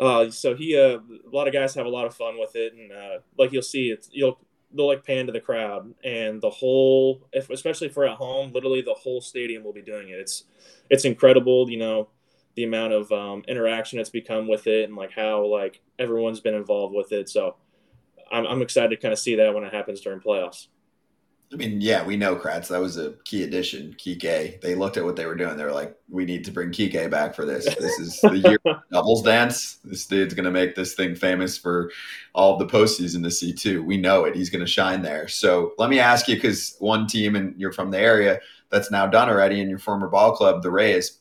Uh, 0.00 0.28
so 0.28 0.56
he, 0.56 0.76
uh, 0.76 0.98
a 0.98 1.30
lot 1.32 1.46
of 1.46 1.52
guys 1.52 1.72
have 1.72 1.86
a 1.86 1.88
lot 1.88 2.04
of 2.04 2.12
fun 2.12 2.36
with 2.36 2.56
it, 2.56 2.74
and 2.74 2.90
uh, 2.90 3.18
like 3.38 3.52
you'll 3.52 3.62
see, 3.62 3.90
it's 3.90 4.08
you'll 4.10 4.40
they'll 4.74 4.88
like 4.88 5.04
pan 5.04 5.26
to 5.26 5.32
the 5.32 5.40
crowd, 5.40 5.94
and 6.02 6.40
the 6.42 6.50
whole, 6.50 7.28
if, 7.32 7.48
especially 7.48 7.88
for 7.88 8.04
at 8.04 8.16
home, 8.16 8.52
literally 8.52 8.82
the 8.82 8.94
whole 8.94 9.20
stadium 9.20 9.62
will 9.62 9.72
be 9.72 9.82
doing 9.82 10.08
it. 10.08 10.18
It's 10.18 10.44
it's 10.90 11.04
incredible, 11.04 11.70
you 11.70 11.76
know, 11.76 12.08
the 12.56 12.64
amount 12.64 12.92
of 12.92 13.12
um, 13.12 13.44
interaction 13.46 14.00
it's 14.00 14.10
become 14.10 14.48
with 14.48 14.66
it, 14.66 14.88
and 14.88 14.96
like 14.96 15.12
how 15.12 15.46
like 15.46 15.80
everyone's 15.98 16.40
been 16.40 16.54
involved 16.54 16.94
with 16.94 17.12
it. 17.12 17.28
So 17.28 17.54
I'm, 18.30 18.46
I'm 18.46 18.62
excited 18.62 18.90
to 18.90 18.96
kind 18.96 19.12
of 19.12 19.18
see 19.18 19.36
that 19.36 19.54
when 19.54 19.64
it 19.64 19.72
happens 19.72 20.00
during 20.00 20.20
playoffs. 20.20 20.66
I 21.52 21.56
mean, 21.56 21.80
yeah, 21.80 22.04
we 22.04 22.16
know 22.16 22.34
Kratz. 22.34 22.68
That 22.68 22.80
was 22.80 22.96
a 22.96 23.12
key 23.24 23.44
addition, 23.44 23.94
Kike. 23.98 24.60
They 24.60 24.74
looked 24.74 24.96
at 24.96 25.04
what 25.04 25.14
they 25.14 25.26
were 25.26 25.36
doing. 25.36 25.56
They 25.56 25.64
were 25.64 25.72
like, 25.72 25.96
we 26.08 26.24
need 26.24 26.44
to 26.46 26.50
bring 26.50 26.70
Kike 26.70 27.10
back 27.10 27.34
for 27.34 27.44
this. 27.44 27.64
This 27.76 27.98
is 28.00 28.20
the 28.20 28.38
year 28.38 28.58
doubles 28.92 29.22
dance. 29.22 29.78
This 29.84 30.06
dude's 30.06 30.34
going 30.34 30.46
to 30.46 30.50
make 30.50 30.74
this 30.74 30.94
thing 30.94 31.14
famous 31.14 31.56
for 31.56 31.92
all 32.34 32.54
of 32.54 32.58
the 32.58 32.66
postseason 32.66 33.22
to 33.22 33.30
see, 33.30 33.52
too. 33.52 33.84
We 33.84 33.96
know 33.96 34.24
it. 34.24 34.34
He's 34.34 34.50
going 34.50 34.64
to 34.64 34.70
shine 34.70 35.02
there. 35.02 35.28
So 35.28 35.74
let 35.78 35.90
me 35.90 36.00
ask 36.00 36.26
you, 36.26 36.34
because 36.34 36.76
one 36.80 37.06
team, 37.06 37.36
and 37.36 37.54
you're 37.60 37.72
from 37.72 37.90
the 37.90 38.00
area, 38.00 38.40
that's 38.70 38.90
now 38.90 39.06
done 39.06 39.28
already 39.28 39.60
in 39.60 39.68
your 39.68 39.78
former 39.78 40.08
ball 40.08 40.34
club, 40.34 40.62
the 40.62 40.70
Rays. 40.70 41.20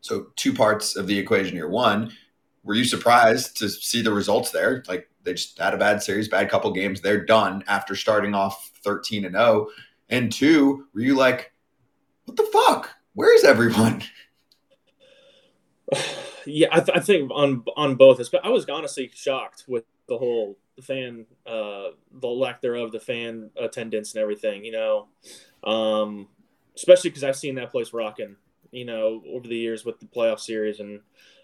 So, 0.00 0.28
two 0.36 0.54
parts 0.54 0.96
of 0.96 1.06
the 1.06 1.18
equation 1.18 1.54
here. 1.54 1.68
One, 1.68 2.10
were 2.64 2.74
you 2.74 2.84
surprised 2.84 3.58
to 3.58 3.68
see 3.68 4.02
the 4.02 4.12
results 4.12 4.50
there? 4.50 4.82
Like, 4.88 5.09
they 5.22 5.32
just 5.34 5.58
had 5.58 5.74
a 5.74 5.78
bad 5.78 6.02
series, 6.02 6.28
bad 6.28 6.48
couple 6.50 6.72
games. 6.72 7.00
They're 7.00 7.24
done 7.24 7.64
after 7.68 7.94
starting 7.94 8.34
off 8.34 8.70
13 8.82 9.24
and 9.24 9.34
0. 9.34 9.68
And 10.08 10.32
two, 10.32 10.86
were 10.94 11.00
you 11.00 11.14
like, 11.14 11.52
what 12.24 12.36
the 12.36 12.48
fuck? 12.52 12.90
Where 13.14 13.34
is 13.34 13.44
everyone? 13.44 14.02
Yeah, 16.46 16.68
I, 16.72 16.80
th- 16.80 16.96
I 16.96 17.00
think 17.00 17.30
on 17.34 17.64
on 17.76 17.96
both. 17.96 18.20
I 18.42 18.48
was 18.48 18.66
honestly 18.68 19.10
shocked 19.14 19.64
with 19.68 19.84
the 20.08 20.16
whole 20.16 20.56
fan, 20.82 21.26
uh, 21.46 21.88
the 22.12 22.28
lack 22.28 22.60
thereof, 22.60 22.92
the 22.92 23.00
fan 23.00 23.50
attendance 23.60 24.14
and 24.14 24.22
everything. 24.22 24.64
You 24.64 24.72
know, 24.72 25.08
um, 25.64 26.28
especially 26.76 27.10
because 27.10 27.24
I've 27.24 27.36
seen 27.36 27.56
that 27.56 27.70
place 27.70 27.92
rocking. 27.92 28.36
You 28.70 28.84
know, 28.84 29.22
over 29.28 29.48
the 29.48 29.56
years 29.56 29.84
with 29.84 29.98
the 30.00 30.06
playoff 30.06 30.40
series 30.40 30.80
and 30.80 31.00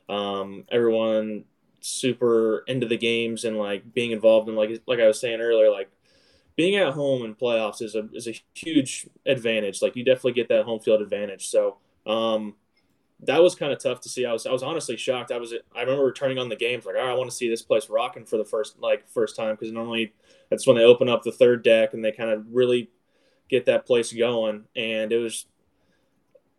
um, 0.08 0.64
everyone 0.70 1.44
super 1.86 2.64
into 2.66 2.86
the 2.86 2.96
games 2.96 3.44
and 3.44 3.56
like 3.56 3.94
being 3.94 4.10
involved 4.10 4.48
in 4.48 4.56
like 4.56 4.82
like 4.86 5.00
I 5.00 5.06
was 5.06 5.20
saying 5.20 5.40
earlier, 5.40 5.70
like 5.70 5.90
being 6.56 6.76
at 6.76 6.94
home 6.94 7.24
in 7.24 7.34
playoffs 7.34 7.82
is 7.82 7.94
a 7.94 8.08
is 8.12 8.26
a 8.26 8.34
huge 8.54 9.06
advantage. 9.24 9.82
Like 9.82 9.94
you 9.94 10.04
definitely 10.04 10.32
get 10.32 10.48
that 10.48 10.64
home 10.64 10.80
field 10.80 11.02
advantage. 11.02 11.48
So 11.48 11.76
um, 12.06 12.54
that 13.20 13.42
was 13.42 13.54
kind 13.54 13.72
of 13.72 13.78
tough 13.78 14.00
to 14.02 14.08
see. 14.08 14.26
I 14.26 14.32
was 14.32 14.46
I 14.46 14.52
was 14.52 14.62
honestly 14.62 14.96
shocked. 14.96 15.30
I 15.30 15.38
was 15.38 15.54
I 15.74 15.82
remember 15.82 16.12
turning 16.12 16.38
on 16.38 16.48
the 16.48 16.56
games 16.56 16.86
like, 16.86 16.96
I 16.96 17.14
want 17.14 17.30
to 17.30 17.36
see 17.36 17.48
this 17.48 17.62
place 17.62 17.88
rocking 17.88 18.24
for 18.24 18.36
the 18.36 18.44
first 18.44 18.80
like 18.80 19.08
first 19.08 19.36
time 19.36 19.54
because 19.54 19.72
normally 19.72 20.12
that's 20.50 20.66
when 20.66 20.76
they 20.76 20.84
open 20.84 21.08
up 21.08 21.22
the 21.22 21.32
third 21.32 21.62
deck 21.62 21.94
and 21.94 22.04
they 22.04 22.12
kind 22.12 22.30
of 22.30 22.44
really 22.50 22.90
get 23.48 23.66
that 23.66 23.86
place 23.86 24.12
going. 24.12 24.64
And 24.74 25.12
it 25.12 25.18
was 25.18 25.46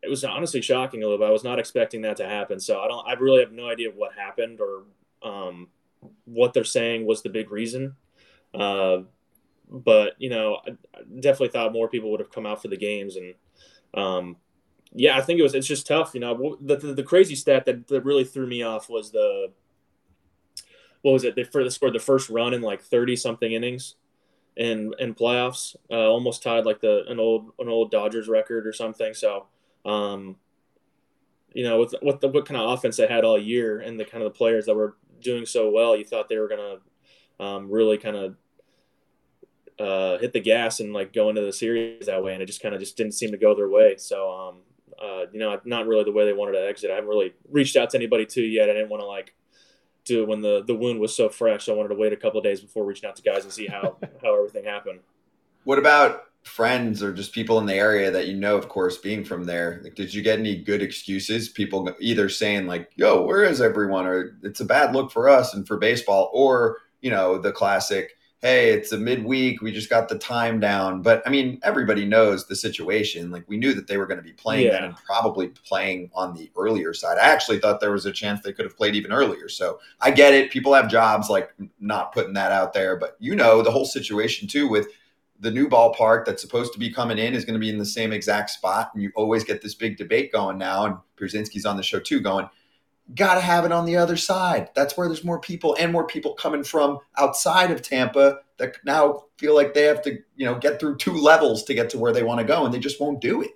it 0.04 0.10
was 0.10 0.24
honestly 0.24 0.62
shocking 0.62 1.02
a 1.02 1.06
little 1.06 1.18
bit. 1.18 1.28
I 1.28 1.32
was 1.32 1.44
not 1.44 1.60
expecting 1.60 2.02
that 2.04 2.18
to 2.18 2.28
happen. 2.28 2.60
So 2.60 2.80
I 2.80 2.88
don't 2.88 3.08
I 3.08 3.14
really 3.14 3.40
have 3.40 3.52
no 3.52 3.68
idea 3.68 3.90
what 3.90 4.14
happened 4.14 4.60
or 4.62 4.84
um, 5.28 5.68
what 6.26 6.54
they're 6.54 6.64
saying 6.64 7.06
was 7.06 7.22
the 7.22 7.30
big 7.30 7.52
reason. 7.52 7.96
Uh, 8.54 9.00
but 9.70 10.14
you 10.18 10.30
know, 10.30 10.60
I, 10.66 10.72
definitely 11.20 11.50
thought 11.50 11.74
more 11.74 11.90
people 11.90 12.12
would 12.12 12.20
have 12.20 12.32
come 12.32 12.46
out 12.46 12.62
for 12.62 12.70
the 12.70 12.78
games, 12.78 13.18
and 13.18 13.34
um, 13.94 14.38
yeah, 14.94 15.18
I 15.18 15.22
think 15.22 15.40
it 15.40 15.44
was. 15.44 15.54
It's 15.54 15.68
just 15.68 15.88
tough, 15.88 16.12
you 16.14 16.20
know. 16.20 16.58
The, 16.62 16.78
the, 16.78 16.94
the 16.94 17.04
crazy 17.04 17.36
stat 17.36 17.66
that, 17.66 17.88
that 17.88 18.06
really 18.06 18.24
threw 18.24 18.48
me 18.48 18.64
off 18.64 18.90
was 18.90 19.12
the 19.12 19.52
what 21.02 21.12
was 21.12 21.24
it? 21.24 21.36
They 21.36 21.44
first 21.44 21.76
scored 21.76 21.94
the 21.94 22.00
first 22.00 22.30
run 22.30 22.54
in 22.54 22.62
like 22.62 22.82
thirty 22.82 23.16
something 23.16 23.52
innings 23.52 23.96
in 24.56 24.94
in 25.00 25.14
playoffs, 25.14 25.76
uh, 25.92 26.10
almost 26.10 26.44
tied 26.44 26.66
like 26.66 26.82
the 26.82 27.04
an 27.08 27.20
old 27.20 27.52
an 27.60 27.70
old 27.70 27.92
Dodgers 27.92 28.28
record 28.28 28.66
or 28.66 28.74
something. 28.74 29.14
So, 29.14 29.46
um, 29.86 30.38
you 31.54 31.64
know, 31.64 31.80
with 31.80 31.96
what 32.02 32.22
the 32.22 32.28
what 32.28 32.46
kind 32.46 32.60
of 32.60 32.72
offense 32.72 32.98
they 32.98 33.08
had 33.08 33.24
all 33.24 33.40
year 33.40 33.80
and 33.80 34.00
the 34.00 34.06
kind 34.06 34.24
of 34.24 34.34
the 34.34 34.38
players 34.38 34.66
that 34.66 34.76
were 34.76 34.96
doing 35.22 35.46
so 35.46 35.70
well, 35.70 35.96
you 35.96 36.04
thought 36.04 36.30
they 36.30 36.38
were 36.38 36.48
going 36.48 36.80
to 37.40 37.44
um, 37.44 37.70
really 37.70 37.98
kind 37.98 38.16
of 38.16 38.36
uh, 39.80 40.18
hit 40.18 40.34
the 40.34 40.40
gas 40.40 40.80
and 40.80 40.94
like 40.94 41.14
go 41.14 41.30
into 41.30 41.42
the 41.42 41.54
series 41.54 42.08
that 42.08 42.24
way, 42.24 42.34
and 42.34 42.42
it 42.42 42.48
just 42.48 42.62
kind 42.62 42.74
of 42.74 42.80
just 42.80 42.98
didn't 42.98 43.14
seem 43.14 43.32
to 43.32 43.38
go 43.38 43.56
their 43.56 43.70
way. 43.70 43.96
So, 43.98 44.32
um, 44.32 44.56
uh, 45.02 45.26
you 45.32 45.40
know, 45.40 45.60
not 45.66 45.88
really 45.88 46.04
the 46.04 46.12
way 46.12 46.26
they 46.26 46.34
wanted 46.34 46.54
to 46.54 46.68
exit. 46.68 46.90
I 46.90 46.96
haven't 46.96 47.10
really 47.10 47.34
reached 47.52 47.76
out 47.76 47.92
to 47.92 47.98
anybody 47.98 48.26
too 48.26 48.44
yet. 48.44 48.70
I 48.70 48.74
didn't 48.74 48.90
want 48.90 49.02
to 49.02 49.08
like 49.08 49.36
do 50.06 50.24
it 50.24 50.28
when 50.28 50.42
the 50.42 50.64
the 50.66 50.74
wound 50.74 51.00
was 51.00 51.16
so 51.16 51.30
fresh. 51.30 51.70
I 51.70 51.74
wanted 51.74 51.90
to 51.90 51.96
wait 51.96 52.14
a 52.14 52.18
couple 52.18 52.42
days 52.42 52.62
before 52.62 52.86
reaching 52.86 53.08
out 53.08 53.16
to 53.18 53.22
guys 53.22 53.44
and 53.44 53.54
see 53.54 53.68
how 53.68 53.98
how 54.24 54.36
everything 54.36 54.66
happened. 54.66 55.00
What 55.64 55.78
about 55.78 56.24
friends 56.48 57.04
or 57.04 57.14
just 57.14 57.34
people 57.34 57.60
in 57.60 57.66
the 57.66 57.74
area 57.74 58.10
that 58.10 58.28
you 58.28 58.36
know, 58.36 58.58
of 58.58 58.70
course, 58.70 58.98
being 58.98 59.24
from 59.24 59.44
there? 59.44 59.82
Like, 59.84 59.96
did 59.96 60.14
you 60.14 60.22
get 60.22 60.40
any 60.40 60.58
good 60.58 60.82
excuses? 60.82 61.50
People 61.50 61.94
either 62.00 62.30
saying 62.30 62.68
like, 62.68 62.90
"Yo, 62.96 63.22
where 63.22 63.44
is 63.44 63.62
everyone?" 63.62 64.06
or 64.06 64.38
"It's 64.44 64.62
a 64.62 64.66
bad 64.66 64.96
look 64.96 65.12
for 65.12 65.30
us 65.30 65.54
and 65.54 65.68
for 65.68 65.78
baseball," 65.78 66.32
or 66.34 66.78
you 67.02 67.12
know, 67.12 67.38
the 67.38 67.52
classic, 67.52 68.18
"Hey, 68.42 68.72
it's 68.72 68.92
a 68.92 68.98
midweek. 68.98 69.62
We 69.62 69.72
just 69.72 69.90
got 69.90 70.10
the 70.10 70.18
time 70.18 70.60
down." 70.60 71.02
But 71.02 71.22
I 71.28 71.30
mean, 71.30 71.60
everybody 71.64 72.06
knows 72.06 72.48
the 72.48 72.56
situation. 72.56 73.30
Like, 73.30 73.44
we 73.48 73.58
knew 73.58 73.74
that 73.74 73.88
they 73.88 73.98
were 73.98 74.08
going 74.08 74.20
to 74.20 74.24
be 74.24 74.34
playing 74.34 74.68
yeah. 74.68 74.86
and 74.86 74.96
probably 75.06 75.50
playing 75.50 76.10
on 76.16 76.34
the 76.34 76.50
earlier 76.58 76.94
side. 76.94 77.18
I 77.18 77.28
actually 77.28 77.60
thought 77.60 77.80
there 77.80 77.92
was 77.92 78.06
a 78.06 78.12
chance 78.12 78.42
they 78.42 78.54
could 78.54 78.66
have 78.66 78.78
played 78.78 78.96
even 78.96 79.12
earlier. 79.12 79.50
So 79.50 79.80
I 80.02 80.12
get 80.12 80.34
it. 80.34 80.52
People 80.52 80.74
have 80.74 80.90
jobs, 80.90 81.30
like 81.30 81.52
not 81.80 82.14
putting 82.14 82.34
that 82.34 82.52
out 82.52 82.74
there, 82.74 82.96
but 82.96 83.18
you 83.20 83.36
know 83.36 83.62
the 83.62 83.72
whole 83.72 83.86
situation 83.86 84.48
too 84.48 84.68
with 84.68 84.88
the 85.40 85.52
new 85.52 85.70
ballpark 85.70 86.26
that's 86.26 86.42
supposed 86.42 86.74
to 86.74 86.80
be 86.80 86.92
coming 86.92 87.18
in 87.18 87.34
is 87.34 87.46
going 87.46 87.54
to 87.54 87.60
be 87.60 87.70
in 87.70 87.78
the 87.78 87.86
same 87.86 88.12
exact 88.12 88.50
spot. 88.50 88.92
And 88.94 89.04
you 89.04 89.12
always 89.16 89.44
get 89.44 89.62
this 89.62 89.76
big 89.76 89.98
debate 89.98 90.32
going 90.32 90.58
now. 90.58 90.86
And 90.86 90.98
Pierzynski's 91.20 91.66
on 91.66 91.78
the 91.78 91.84
show 91.84 92.00
too, 92.00 92.20
going, 92.20 92.50
got 93.16 93.36
to 93.36 93.42
have 93.42 93.66
it 93.66 93.72
on 93.72 93.86
the 93.86 93.96
other 93.96 94.18
side. 94.18 94.70
That's 94.76 94.98
where 94.98 95.08
there's 95.08 95.24
more 95.24 95.40
people 95.40 95.76
and 95.80 95.92
more 95.92 96.06
people 96.06 96.34
coming 96.34 96.64
from 96.64 97.00
outside 97.18 97.72
of 97.72 97.82
Tampa 97.82 98.40
that 98.58 98.78
now 98.84 99.26
feel 99.38 99.56
like 99.56 99.74
they 99.74 99.84
have 99.84 100.02
to, 100.04 100.18
you 100.36 100.46
know, 100.46 100.56
get 100.56 100.80
through 100.80 100.98
two 100.98 101.14
levels 101.14 101.64
to 101.66 101.74
get 101.74 101.90
to 101.92 102.00
where 102.00 102.12
they 102.12 102.24
want 102.24 102.40
to 102.40 102.46
go, 102.46 102.66
and 102.66 102.74
they 102.74 102.80
just 102.80 103.00
won't 103.00 103.22
do 103.22 103.42
it. 103.42 103.52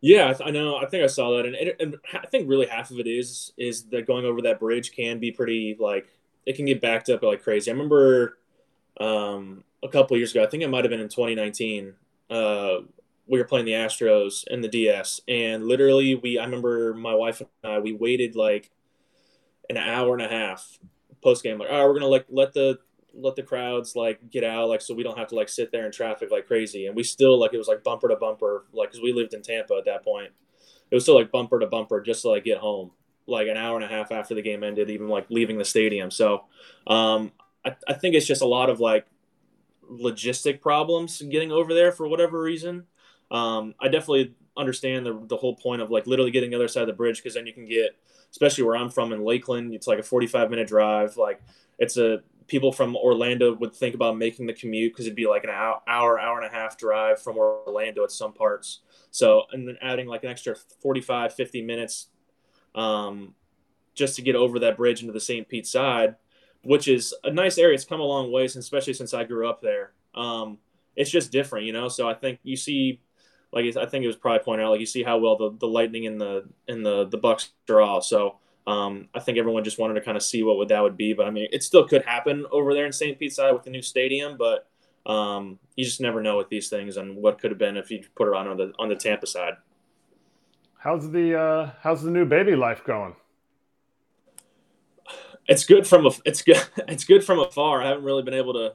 Yeah, 0.00 0.34
I 0.44 0.50
know. 0.50 0.76
I 0.76 0.86
think 0.86 1.04
I 1.04 1.06
saw 1.06 1.36
that, 1.36 1.46
and, 1.46 1.54
it, 1.54 1.76
and 1.80 1.96
I 2.12 2.26
think 2.26 2.48
really 2.48 2.66
half 2.66 2.90
of 2.90 2.98
it 2.98 3.06
is 3.06 3.52
is 3.56 3.84
that 3.90 4.06
going 4.06 4.24
over 4.24 4.42
that 4.42 4.58
bridge 4.60 4.92
can 4.92 5.18
be 5.18 5.30
pretty 5.30 5.76
like 5.78 6.06
it 6.46 6.54
can 6.54 6.64
get 6.64 6.80
backed 6.80 7.08
up 7.08 7.22
like 7.22 7.42
crazy. 7.42 7.70
I 7.70 7.74
remember 7.74 8.38
um, 9.00 9.64
a 9.82 9.88
couple 9.88 10.16
years 10.16 10.30
ago. 10.32 10.42
I 10.42 10.46
think 10.46 10.62
it 10.62 10.68
might 10.68 10.84
have 10.84 10.90
been 10.90 11.00
in 11.00 11.08
2019. 11.08 11.94
Uh, 12.30 12.78
we 13.26 13.38
were 13.38 13.44
playing 13.44 13.66
the 13.66 13.72
Astros 13.72 14.44
in 14.48 14.60
the 14.60 14.68
DS, 14.68 15.20
and 15.28 15.66
literally, 15.66 16.14
we 16.14 16.38
I 16.38 16.44
remember 16.44 16.94
my 16.94 17.14
wife 17.14 17.40
and 17.40 17.48
I 17.64 17.78
we 17.78 17.92
waited 17.92 18.36
like 18.36 18.70
an 19.70 19.76
hour 19.76 20.14
and 20.14 20.22
a 20.22 20.28
half 20.28 20.78
post 21.22 21.42
game 21.42 21.58
like, 21.58 21.68
oh, 21.70 21.86
we're 21.86 21.94
gonna 21.94 22.06
like 22.08 22.26
let 22.28 22.52
the 22.52 22.78
let 23.14 23.36
the 23.36 23.42
crowds 23.42 23.94
like 23.94 24.30
get 24.30 24.44
out 24.44 24.68
like 24.68 24.80
so 24.80 24.94
we 24.94 25.02
don't 25.02 25.18
have 25.18 25.28
to 25.28 25.34
like 25.34 25.48
sit 25.48 25.70
there 25.70 25.84
in 25.84 25.92
traffic 25.92 26.30
like 26.30 26.46
crazy 26.46 26.86
and 26.86 26.96
we 26.96 27.02
still 27.02 27.38
like 27.38 27.52
it 27.52 27.58
was 27.58 27.68
like 27.68 27.84
bumper 27.84 28.08
to 28.08 28.16
bumper 28.16 28.64
like 28.72 28.90
because 28.90 29.02
we 29.02 29.12
lived 29.12 29.34
in 29.34 29.42
tampa 29.42 29.74
at 29.74 29.84
that 29.84 30.02
point 30.02 30.30
it 30.90 30.94
was 30.94 31.04
still 31.04 31.16
like 31.16 31.30
bumper 31.30 31.58
to 31.60 31.66
bumper 31.66 32.00
just 32.00 32.22
to 32.22 32.28
like 32.28 32.44
get 32.44 32.58
home 32.58 32.90
like 33.26 33.48
an 33.48 33.56
hour 33.56 33.76
and 33.76 33.84
a 33.84 33.88
half 33.88 34.10
after 34.10 34.34
the 34.34 34.42
game 34.42 34.64
ended 34.64 34.90
even 34.90 35.08
like 35.08 35.26
leaving 35.30 35.58
the 35.58 35.64
stadium 35.64 36.10
so 36.10 36.44
um 36.86 37.32
i, 37.64 37.74
I 37.86 37.92
think 37.92 38.14
it's 38.14 38.26
just 38.26 38.42
a 38.42 38.46
lot 38.46 38.70
of 38.70 38.80
like 38.80 39.06
logistic 40.00 40.60
problems 40.60 41.20
getting 41.22 41.52
over 41.52 41.74
there 41.74 41.92
for 41.92 42.06
whatever 42.08 42.40
reason 42.40 42.84
um 43.30 43.74
i 43.80 43.88
definitely 43.88 44.34
understand 44.56 45.06
the, 45.06 45.18
the 45.28 45.36
whole 45.36 45.56
point 45.56 45.80
of 45.80 45.90
like 45.90 46.06
literally 46.06 46.30
getting 46.30 46.50
the 46.50 46.56
other 46.56 46.68
side 46.68 46.82
of 46.82 46.86
the 46.86 46.92
bridge 46.92 47.16
because 47.16 47.34
then 47.34 47.46
you 47.46 47.52
can 47.52 47.66
get 47.66 47.96
especially 48.30 48.64
where 48.64 48.76
i'm 48.76 48.90
from 48.90 49.12
in 49.12 49.24
lakeland 49.24 49.74
it's 49.74 49.86
like 49.86 49.98
a 49.98 50.02
45 50.02 50.50
minute 50.50 50.68
drive 50.68 51.16
like 51.16 51.40
it's 51.78 51.96
a 51.96 52.22
people 52.46 52.72
from 52.72 52.96
Orlando 52.96 53.54
would 53.54 53.74
think 53.74 53.94
about 53.94 54.16
making 54.16 54.46
the 54.46 54.52
commute 54.52 54.92
because 54.92 55.06
it'd 55.06 55.16
be 55.16 55.26
like 55.26 55.44
an 55.44 55.50
hour, 55.50 55.80
hour, 55.86 56.20
hour 56.20 56.40
and 56.40 56.46
a 56.46 56.54
half 56.54 56.76
drive 56.76 57.20
from 57.20 57.36
Orlando 57.36 58.04
at 58.04 58.10
some 58.10 58.32
parts. 58.32 58.80
So, 59.10 59.44
and 59.52 59.66
then 59.66 59.78
adding 59.80 60.06
like 60.06 60.24
an 60.24 60.30
extra 60.30 60.54
45, 60.82 61.34
50 61.34 61.62
minutes 61.62 62.08
um, 62.74 63.34
just 63.94 64.16
to 64.16 64.22
get 64.22 64.36
over 64.36 64.58
that 64.60 64.76
bridge 64.76 65.00
into 65.00 65.12
the 65.12 65.20
St. 65.20 65.48
Pete 65.48 65.66
side, 65.66 66.16
which 66.62 66.88
is 66.88 67.14
a 67.24 67.30
nice 67.30 67.58
area. 67.58 67.74
It's 67.74 67.84
come 67.84 68.00
a 68.00 68.04
long 68.04 68.32
way, 68.32 68.44
especially 68.44 68.94
since 68.94 69.14
I 69.14 69.24
grew 69.24 69.48
up 69.48 69.60
there. 69.60 69.92
Um, 70.14 70.58
it's 70.96 71.10
just 71.10 71.32
different, 71.32 71.66
you 71.66 71.72
know? 71.72 71.88
So 71.88 72.08
I 72.08 72.14
think 72.14 72.40
you 72.42 72.56
see, 72.56 73.00
like 73.52 73.64
I 73.76 73.86
think 73.86 74.04
it 74.04 74.06
was 74.06 74.16
probably 74.16 74.44
pointed 74.44 74.64
out, 74.64 74.70
like 74.70 74.80
you 74.80 74.86
see 74.86 75.02
how 75.02 75.18
well 75.18 75.36
the, 75.36 75.56
the 75.58 75.66
Lightning 75.66 76.06
and 76.06 76.20
the, 76.20 76.48
and 76.68 76.84
the, 76.84 77.06
the 77.06 77.18
Bucs 77.18 77.48
draw. 77.66 78.00
So, 78.00 78.36
um, 78.66 79.08
I 79.12 79.18
think 79.18 79.38
everyone 79.38 79.64
just 79.64 79.78
wanted 79.78 79.94
to 79.94 80.02
kind 80.02 80.16
of 80.16 80.22
see 80.22 80.44
what 80.44 80.56
would 80.56 80.68
that 80.68 80.80
would 80.80 80.96
be, 80.96 81.14
but 81.14 81.26
I 81.26 81.30
mean, 81.30 81.48
it 81.50 81.64
still 81.64 81.86
could 81.86 82.04
happen 82.04 82.46
over 82.52 82.74
there 82.74 82.86
in 82.86 82.92
St. 82.92 83.18
Pete 83.18 83.32
side 83.32 83.52
with 83.52 83.64
the 83.64 83.70
new 83.70 83.82
stadium, 83.82 84.36
but 84.38 84.68
um, 85.04 85.58
you 85.74 85.84
just 85.84 86.00
never 86.00 86.22
know 86.22 86.36
with 86.36 86.48
these 86.48 86.68
things 86.68 86.96
and 86.96 87.16
what 87.16 87.40
could 87.40 87.50
have 87.50 87.58
been 87.58 87.76
if 87.76 87.90
you 87.90 88.04
put 88.14 88.28
it 88.28 88.34
on 88.34 88.56
the 88.56 88.72
on 88.78 88.88
the 88.88 88.94
Tampa 88.94 89.26
side. 89.26 89.54
How's 90.78 91.10
the 91.10 91.38
uh, 91.38 91.70
how's 91.80 92.02
the 92.02 92.10
new 92.10 92.24
baby 92.24 92.54
life 92.54 92.84
going? 92.84 93.16
It's 95.48 95.64
good 95.64 95.86
from 95.86 96.06
a 96.06 96.10
it's 96.24 96.42
good 96.42 96.62
it's 96.88 97.04
good 97.04 97.24
from 97.24 97.40
afar. 97.40 97.82
I 97.82 97.88
haven't 97.88 98.04
really 98.04 98.22
been 98.22 98.34
able 98.34 98.54
to. 98.54 98.74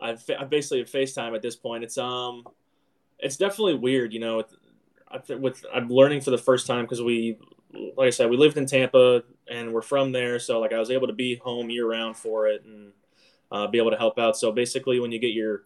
I've, 0.00 0.22
I've 0.38 0.50
basically 0.50 0.80
a 0.80 0.84
FaceTime 0.84 1.34
at 1.34 1.42
this 1.42 1.56
point. 1.56 1.84
It's 1.84 1.96
um, 1.98 2.44
it's 3.18 3.36
definitely 3.36 3.74
weird, 3.74 4.12
you 4.12 4.20
know. 4.20 4.44
With, 5.12 5.40
with 5.40 5.64
I'm 5.72 5.88
learning 5.88 6.20
for 6.20 6.30
the 6.30 6.38
first 6.38 6.66
time 6.66 6.84
because 6.84 7.02
we 7.02 7.38
like 7.96 8.06
I 8.06 8.10
said, 8.10 8.30
we 8.30 8.36
lived 8.36 8.56
in 8.56 8.66
Tampa 8.66 9.22
and 9.48 9.72
we're 9.72 9.82
from 9.82 10.12
there, 10.12 10.38
so 10.38 10.60
like 10.60 10.72
I 10.72 10.78
was 10.78 10.90
able 10.90 11.06
to 11.06 11.12
be 11.12 11.36
home 11.36 11.70
year 11.70 11.88
round 11.88 12.16
for 12.16 12.46
it 12.48 12.64
and 12.64 12.92
uh, 13.50 13.66
be 13.66 13.78
able 13.78 13.90
to 13.90 13.96
help 13.96 14.18
out. 14.18 14.36
So 14.36 14.52
basically, 14.52 15.00
when 15.00 15.12
you 15.12 15.18
get 15.18 15.32
your 15.32 15.64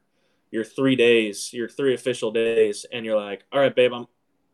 your 0.50 0.64
three 0.64 0.96
days, 0.96 1.52
your 1.52 1.68
three 1.68 1.94
official 1.94 2.30
days, 2.30 2.86
and 2.92 3.04
you're 3.04 3.18
like, 3.18 3.44
all 3.52 3.60
right, 3.60 3.74
babe, 3.74 3.92
I'm 3.92 4.06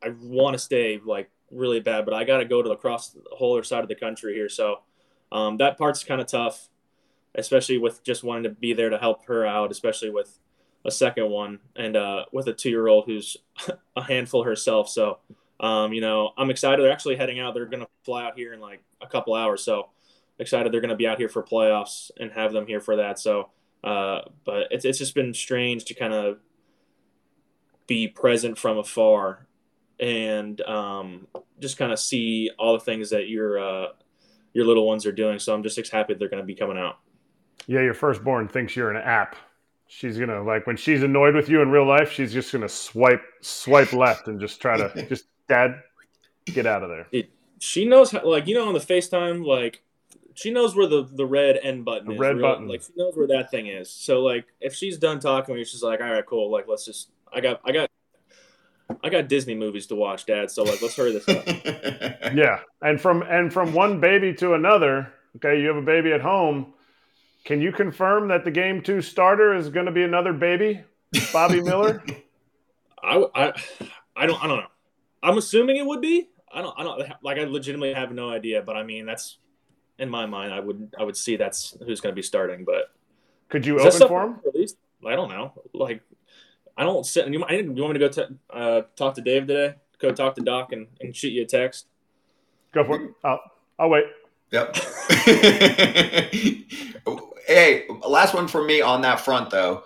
I 0.03 0.13
want 0.21 0.53
to 0.53 0.59
stay 0.59 0.99
like 1.03 1.29
really 1.51 1.79
bad, 1.79 2.05
but 2.05 2.13
I 2.13 2.23
got 2.23 2.37
to 2.37 2.45
go 2.45 2.61
to 2.61 2.71
across 2.71 3.09
the 3.09 3.21
whole 3.31 3.53
other 3.53 3.63
side 3.63 3.83
of 3.83 3.89
the 3.89 3.95
country 3.95 4.33
here. 4.33 4.49
So 4.49 4.79
um, 5.35 5.57
that 5.57 5.77
part's 5.77 6.03
kind 6.03 6.21
of 6.21 6.27
tough, 6.27 6.69
especially 7.35 7.77
with 7.77 8.03
just 8.03 8.23
wanting 8.23 8.43
to 8.43 8.49
be 8.49 8.73
there 8.73 8.89
to 8.89 8.97
help 8.97 9.25
her 9.25 9.45
out, 9.45 9.69
especially 9.69 10.09
with 10.09 10.39
a 10.85 10.91
second 10.91 11.29
one 11.29 11.59
and 11.75 11.97
uh, 11.97 12.25
with 12.31 12.47
a 12.47 12.53
two 12.53 12.69
year 12.69 12.87
old 12.87 13.05
who's 13.05 13.35
a 13.97 14.01
handful 14.01 14.43
herself. 14.43 14.89
So 14.89 15.19
um, 15.59 15.93
you 15.93 16.01
know, 16.01 16.31
I'm 16.37 16.49
excited. 16.49 16.83
They're 16.83 16.91
actually 16.91 17.17
heading 17.17 17.39
out. 17.39 17.53
They're 17.53 17.65
going 17.65 17.83
to 17.83 17.89
fly 18.03 18.25
out 18.25 18.37
here 18.37 18.53
in 18.53 18.59
like 18.59 18.81
a 19.01 19.07
couple 19.07 19.35
hours. 19.35 19.63
So 19.63 19.89
excited 20.39 20.71
they're 20.71 20.81
going 20.81 20.89
to 20.89 20.95
be 20.95 21.07
out 21.07 21.17
here 21.17 21.29
for 21.29 21.43
playoffs 21.43 22.11
and 22.19 22.31
have 22.31 22.53
them 22.53 22.67
here 22.67 22.81
for 22.81 22.97
that. 22.97 23.19
So, 23.19 23.49
uh, 23.83 24.21
but 24.43 24.67
it's, 24.71 24.85
it's 24.85 24.97
just 24.97 25.15
been 25.15 25.33
strange 25.33 25.85
to 25.85 25.93
kind 25.93 26.13
of 26.13 26.39
be 27.87 28.07
present 28.07 28.57
from 28.57 28.77
afar 28.77 29.47
and 29.99 30.59
um, 30.61 31.27
just 31.59 31.77
kind 31.77 31.91
of 31.91 31.99
see 31.99 32.51
all 32.57 32.73
the 32.73 32.79
things 32.79 33.11
that 33.11 33.29
your 33.29 33.59
uh, 33.59 33.87
your 34.55 34.65
little 34.65 34.87
ones 34.87 35.05
are 35.05 35.11
doing. 35.11 35.37
So 35.37 35.53
I'm 35.53 35.61
just 35.61 35.77
happy 35.91 36.15
they're 36.15 36.29
going 36.29 36.41
to 36.41 36.47
be 36.47 36.55
coming 36.55 36.77
out. 36.77 36.97
Yeah, 37.67 37.81
your 37.81 37.93
firstborn 37.93 38.47
thinks 38.47 38.75
you're 38.75 38.89
an 38.89 38.97
app. 38.97 39.35
She's 39.87 40.17
gonna 40.17 40.41
like 40.41 40.65
when 40.65 40.77
she's 40.77 41.03
annoyed 41.03 41.35
with 41.35 41.47
you 41.47 41.61
in 41.61 41.69
real 41.69 41.85
life, 41.85 42.11
she's 42.11 42.33
just 42.33 42.51
gonna 42.51 42.67
swipe 42.67 43.21
swipe 43.41 43.93
left 43.93 44.27
and 44.27 44.39
just 44.41 44.59
try 44.59 44.77
to 44.77 45.05
just 45.07 45.25
Dad, 45.47 45.81
get 46.45 46.65
out 46.65 46.83
of 46.83 46.89
there. 46.89 47.07
It, 47.11 47.29
she 47.59 47.85
knows 47.85 48.11
how, 48.11 48.25
like 48.25 48.47
you 48.47 48.55
know, 48.55 48.67
on 48.67 48.73
the 48.73 48.79
FaceTime, 48.79 49.45
like 49.45 49.83
she 50.33 50.51
knows 50.51 50.75
where 50.75 50.87
the 50.87 51.03
the 51.03 51.25
red 51.25 51.59
end 51.61 51.85
button 51.85 52.07
the 52.07 52.13
is. 52.13 52.19
Red 52.19 52.37
real, 52.37 52.47
button. 52.47 52.67
Like 52.67 52.81
she 52.81 52.93
knows 52.95 53.15
where 53.15 53.27
that 53.27 53.51
thing 53.51 53.67
is. 53.67 53.89
So 53.89 54.21
like 54.21 54.45
if 54.59 54.73
she's 54.73 54.97
done 54.97 55.19
talking 55.19 55.53
to 55.53 55.59
me, 55.59 55.65
she's 55.65 55.83
like, 55.83 56.01
all 56.01 56.11
right, 56.11 56.25
cool. 56.25 56.51
Like 56.51 56.65
let's 56.67 56.85
just. 56.85 57.09
I 57.31 57.41
got 57.41 57.61
I 57.63 57.71
got 57.71 57.89
I 59.03 59.09
got 59.09 59.27
Disney 59.27 59.55
movies 59.55 59.87
to 59.87 59.95
watch, 59.95 60.25
Dad. 60.25 60.51
So 60.51 60.63
like 60.63 60.81
let's 60.81 60.95
hurry 60.95 61.13
this 61.13 61.27
up. 61.27 61.45
yeah, 62.35 62.59
and 62.81 62.99
from 62.99 63.23
and 63.23 63.51
from 63.51 63.73
one 63.73 63.99
baby 63.99 64.33
to 64.35 64.53
another. 64.53 65.11
Okay, 65.37 65.59
you 65.59 65.67
have 65.67 65.77
a 65.77 65.81
baby 65.81 66.13
at 66.13 66.21
home. 66.21 66.73
Can 67.43 67.61
you 67.61 67.71
confirm 67.71 68.27
that 68.29 68.43
the 68.43 68.51
game 68.51 68.81
two 68.81 69.01
starter 69.01 69.53
is 69.53 69.69
going 69.69 69.85
to 69.85 69.91
be 69.91 70.03
another 70.03 70.33
baby, 70.33 70.83
Bobby 71.31 71.61
Miller? 71.61 72.03
I, 73.03 73.23
I, 73.35 73.53
I 74.15 74.25
don't 74.25 74.43
I 74.43 74.47
don't 74.47 74.57
know. 74.57 74.67
I'm 75.21 75.37
assuming 75.37 75.77
it 75.77 75.85
would 75.85 76.01
be. 76.01 76.29
I 76.51 76.61
don't. 76.61 76.73
I 76.77 76.83
don't 76.83 77.01
like. 77.21 77.37
I 77.37 77.43
legitimately 77.43 77.93
have 77.93 78.11
no 78.11 78.29
idea. 78.29 78.61
But 78.61 78.77
I 78.77 78.83
mean, 78.83 79.05
that's 79.05 79.37
in 79.99 80.09
my 80.09 80.25
mind. 80.25 80.53
I 80.53 80.59
would. 80.59 80.93
I 80.97 81.03
would 81.03 81.17
see 81.17 81.35
that's 81.35 81.77
who's 81.85 82.01
going 82.01 82.13
to 82.13 82.15
be 82.15 82.23
starting. 82.23 82.63
But 82.63 82.91
could 83.49 83.65
you 83.65 83.79
open 83.79 84.07
for 84.07 84.23
him? 84.23 84.39
Released? 84.53 84.77
I 85.05 85.15
don't 85.15 85.29
know. 85.29 85.53
Like, 85.73 86.01
I 86.77 86.83
don't 86.83 87.05
sit. 87.05 87.27
You, 87.27 87.43
I, 87.43 87.53
you 87.53 87.71
want 87.71 87.93
me 87.93 87.99
to 87.99 88.07
go 88.07 88.09
to 88.09 88.29
uh, 88.49 88.81
talk 88.95 89.15
to 89.15 89.21
Dave 89.21 89.47
today? 89.47 89.75
Go 89.99 90.11
talk 90.11 90.35
to 90.35 90.41
Doc 90.41 90.73
and, 90.73 90.87
and 90.99 91.15
shoot 91.15 91.29
you 91.29 91.43
a 91.43 91.45
text. 91.45 91.87
Go 92.73 92.83
for 92.83 93.01
it. 93.01 93.11
I'll, 93.23 93.39
I'll 93.79 93.89
wait. 93.89 94.05
Yep. 94.51 94.75
hey, 97.47 97.85
last 98.07 98.33
one 98.33 98.47
for 98.47 98.63
me 98.63 98.81
on 98.81 99.01
that 99.01 99.19
front 99.19 99.49
though. 99.49 99.83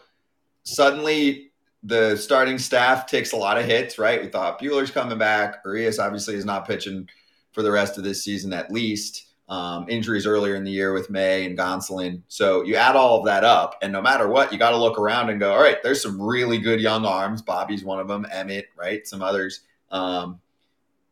Suddenly 0.63 1.51
the 1.83 2.15
starting 2.17 2.57
staff 2.57 3.07
takes 3.07 3.31
a 3.31 3.37
lot 3.37 3.57
of 3.57 3.65
hits, 3.65 3.97
right? 3.97 4.21
We 4.21 4.27
thought 4.27 4.59
Buehler's 4.59 4.91
coming 4.91 5.17
back. 5.17 5.61
Urias 5.63 5.99
obviously 5.99 6.35
is 6.35 6.45
not 6.45 6.67
pitching 6.67 7.07
for 7.51 7.63
the 7.63 7.71
rest 7.71 7.97
of 7.97 8.03
this 8.03 8.23
season 8.23 8.51
at 8.53 8.71
least. 8.71 9.27
Um, 9.49 9.89
injuries 9.89 10.27
earlier 10.27 10.53
in 10.53 10.63
the 10.63 10.69
year 10.69 10.93
with 10.93 11.09
May 11.09 11.47
and 11.47 11.57
Gonsolin. 11.57 12.21
So 12.27 12.61
you 12.61 12.75
add 12.75 12.95
all 12.95 13.17
of 13.17 13.25
that 13.25 13.43
up, 13.43 13.79
and 13.81 13.91
no 13.91 13.99
matter 13.99 14.27
what, 14.27 14.53
you 14.53 14.59
got 14.59 14.69
to 14.69 14.77
look 14.77 14.99
around 14.99 15.31
and 15.31 15.39
go, 15.39 15.51
all 15.51 15.59
right, 15.59 15.81
there's 15.81 16.03
some 16.03 16.21
really 16.21 16.59
good 16.59 16.79
young 16.79 17.03
arms. 17.03 17.41
Bobby's 17.41 17.83
one 17.83 17.99
of 17.99 18.07
them, 18.07 18.27
Emmet, 18.31 18.67
right? 18.77 19.07
Some 19.07 19.23
others. 19.23 19.61
Um, 19.89 20.39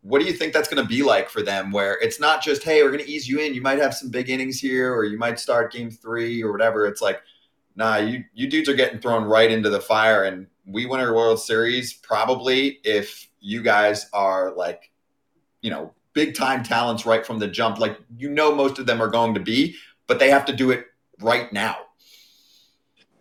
what 0.04 0.19
do 0.19 0.26
you 0.26 0.34
think 0.34 0.54
that's 0.54 0.69
going 0.69 0.84
to 0.84 0.88
be 0.88 1.02
like 1.02 1.30
for 1.30 1.41
them 1.41 1.71
where 1.71 1.97
it's 2.00 2.19
not 2.19 2.43
just, 2.43 2.62
hey, 2.62 2.84
we're 2.84 2.91
going 2.91 3.04
to 3.04 3.10
ease 3.10 3.28
you 3.28 3.39
in. 3.39 3.56
You 3.56 3.62
might 3.62 3.80
have 3.80 3.95
some 3.95 4.12
big 4.12 4.30
innings 4.30 4.60
here, 4.60 4.93
or 4.93 5.04
you 5.04 5.17
might 5.17 5.39
start 5.39 5.73
game 5.73 5.89
three 5.89 6.43
or 6.43 6.52
whatever. 6.52 6.86
It's 6.86 7.02
like, 7.02 7.21
nah, 7.76 7.97
you, 7.97 8.23
you 8.36 8.47
dudes 8.47 8.69
are 8.69 8.76
getting 8.76 9.00
thrown 9.00 9.23
right 9.23 9.50
into 9.50 9.71
the 9.71 9.82
fire. 9.82 10.26
And 10.26 10.45
we 10.67 10.86
win 10.86 11.00
our 11.00 11.15
World 11.15 11.39
Series 11.39 11.93
probably 11.93 12.80
if 12.84 13.30
you 13.39 13.63
guys 13.63 14.08
are 14.13 14.54
like, 14.56 14.91
you 15.62 15.71
know, 15.71 15.91
big 16.18 16.34
time 16.34 16.64
talents 16.64 17.06
right 17.06 17.24
from 17.24 17.38
the 17.38 17.48
jump. 17.48 17.78
Like 17.78 18.00
you 18.18 18.32
know, 18.32 18.54
most 18.56 18.80
of 18.80 18.88
them 18.88 19.00
are 19.04 19.08
going 19.08 19.36
to 19.36 19.40
be, 19.40 19.76
but 20.08 20.18
they 20.18 20.32
have 20.32 20.46
to 20.46 20.54
do 20.54 20.72
it 20.72 20.88
right 21.22 21.54
now. 21.54 21.78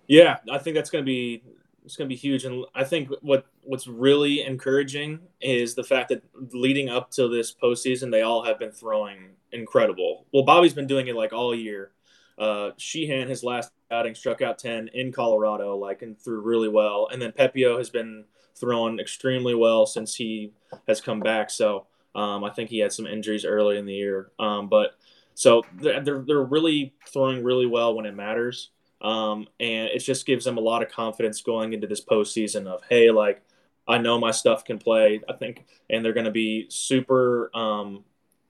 Yeah, 0.07 0.39
I 0.51 0.57
think 0.57 0.77
that's 0.77 0.89
going 0.89 1.05
to 1.05 1.07
be 1.07 1.43
it's 1.85 1.95
going 1.95 2.09
to 2.09 2.13
be 2.13 2.19
huge, 2.19 2.47
and 2.47 2.65
I 2.75 2.85
think 2.85 3.11
what 3.21 3.47
what's 3.63 3.87
really 3.87 4.43
encouraging 4.43 5.21
is 5.43 5.75
the 5.75 5.85
fact 5.85 6.09
that 6.09 6.23
leading 6.55 6.89
up 6.89 7.11
to 7.13 7.29
this 7.29 7.55
postseason, 7.55 8.11
they 8.11 8.23
all 8.23 8.43
have 8.45 8.59
been 8.59 8.73
throwing 8.73 9.37
incredible. 9.53 10.25
Well, 10.33 10.45
Bobby's 10.45 10.73
been 10.73 10.87
doing 10.87 11.07
it 11.09 11.17
like 11.17 11.35
all 11.35 11.55
year. 11.55 11.91
Uh, 12.39 12.71
Sheehan, 12.79 13.29
his 13.29 13.45
last 13.45 13.73
outing, 13.91 14.15
struck 14.15 14.43
out 14.43 14.59
10 14.59 14.89
in 14.95 15.11
Colorado, 15.11 15.77
like, 15.77 16.03
and 16.03 16.19
threw 16.19 16.41
really 16.41 16.69
well. 16.69 17.09
And 17.11 17.21
then 17.21 17.33
Pepiot 17.33 17.79
has 17.79 17.89
been 17.89 18.25
throwing 18.55 18.99
extremely 18.99 19.55
well 19.55 19.87
since 19.87 20.15
he 20.15 20.53
has 20.87 21.01
come 21.01 21.21
back. 21.21 21.51
So 21.51 21.87
um, 22.17 22.43
I 22.43 22.51
think 22.51 22.71
he 22.71 22.79
had 22.79 22.93
some 22.93 23.07
injuries 23.07 23.45
early 23.45 23.77
in 23.77 23.87
the 23.87 23.95
year. 23.95 24.33
Um, 24.39 24.69
but 24.69 24.97
so 25.35 25.63
they're, 25.75 26.01
they're 26.01 26.43
really 26.43 26.95
throwing 27.13 27.45
really 27.45 27.67
well 27.67 27.95
when 27.95 28.07
it 28.07 28.15
matters. 28.15 28.71
Um, 29.03 29.47
and 29.61 29.91
it 29.91 29.99
just 29.99 30.25
gives 30.25 30.47
them 30.47 30.57
a 30.57 30.63
lot 30.63 30.83
of 30.83 30.91
confidence 30.91 31.43
going 31.43 31.75
into 31.75 31.87
this 31.87 32.03
postseason 32.03 32.67
of, 32.67 32.83
hey, 32.89 33.11
like, 33.11 33.43
I 33.87 33.99
know 33.99 34.19
my 34.19 34.31
stuff 34.31 34.65
can 34.65 34.79
play. 34.79 35.21
I 35.29 35.35
think, 35.35 35.67
and 35.91 36.03
they're 36.03 36.15
going 36.15 36.25
to 36.25 36.33
be 36.33 36.67
super 36.71 37.51
um, 37.55 38.03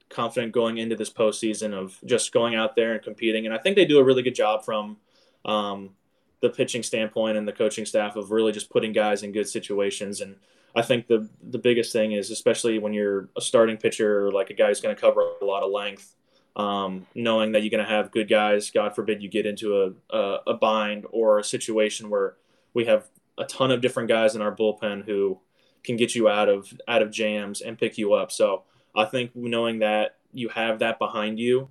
confident 0.09 0.53
going 0.53 0.77
into 0.77 0.95
this 0.95 1.11
postseason 1.11 1.73
of 1.73 1.99
just 2.05 2.31
going 2.31 2.55
out 2.55 2.75
there 2.75 2.93
and 2.93 3.03
competing. 3.03 3.45
And 3.45 3.53
I 3.53 3.57
think 3.57 3.75
they 3.75 3.85
do 3.85 3.99
a 3.99 4.03
really 4.03 4.23
good 4.23 4.33
job 4.33 4.63
from 4.63 4.97
um, 5.43 5.89
the 6.41 6.49
pitching 6.49 6.83
standpoint 6.83 7.37
and 7.37 7.45
the 7.45 7.51
coaching 7.51 7.85
staff 7.85 8.15
of 8.15 8.31
really 8.31 8.53
just 8.53 8.69
putting 8.69 8.93
guys 8.93 9.23
in 9.23 9.33
good 9.33 9.49
situations. 9.49 10.21
And 10.21 10.37
I 10.77 10.83
think 10.83 11.07
the 11.07 11.27
the 11.41 11.57
biggest 11.57 11.91
thing 11.91 12.11
is, 12.11 12.29
especially 12.29 12.77
when 12.77 12.93
you're 12.93 13.29
a 13.35 13.41
starting 13.41 13.77
pitcher, 13.77 14.31
like 14.31 14.51
a 14.51 14.53
guy 14.53 14.67
who's 14.67 14.79
going 14.79 14.95
to 14.95 15.01
cover 15.01 15.21
a 15.41 15.45
lot 15.45 15.63
of 15.63 15.71
length, 15.71 16.15
um, 16.55 17.07
knowing 17.15 17.51
that 17.53 17.63
you're 17.63 17.71
going 17.71 17.83
to 17.83 17.89
have 17.89 18.11
good 18.11 18.29
guys. 18.29 18.69
God 18.69 18.93
forbid 18.93 19.23
you 19.23 19.27
get 19.27 19.47
into 19.47 19.81
a, 19.81 20.15
a, 20.15 20.39
a 20.47 20.53
bind 20.53 21.07
or 21.09 21.39
a 21.39 21.43
situation 21.43 22.11
where 22.11 22.35
we 22.75 22.85
have 22.85 23.09
a 23.39 23.45
ton 23.45 23.71
of 23.71 23.81
different 23.81 24.07
guys 24.07 24.35
in 24.35 24.41
our 24.43 24.55
bullpen 24.55 25.03
who 25.03 25.39
can 25.83 25.97
get 25.97 26.13
you 26.13 26.29
out 26.29 26.47
of 26.47 26.71
out 26.87 27.01
of 27.01 27.09
jams 27.09 27.61
and 27.61 27.79
pick 27.79 27.97
you 27.97 28.13
up. 28.13 28.31
So 28.31 28.61
I 28.95 29.05
think 29.05 29.35
knowing 29.35 29.79
that 29.79 30.17
you 30.31 30.49
have 30.49 30.77
that 30.79 30.99
behind 30.99 31.39
you 31.39 31.69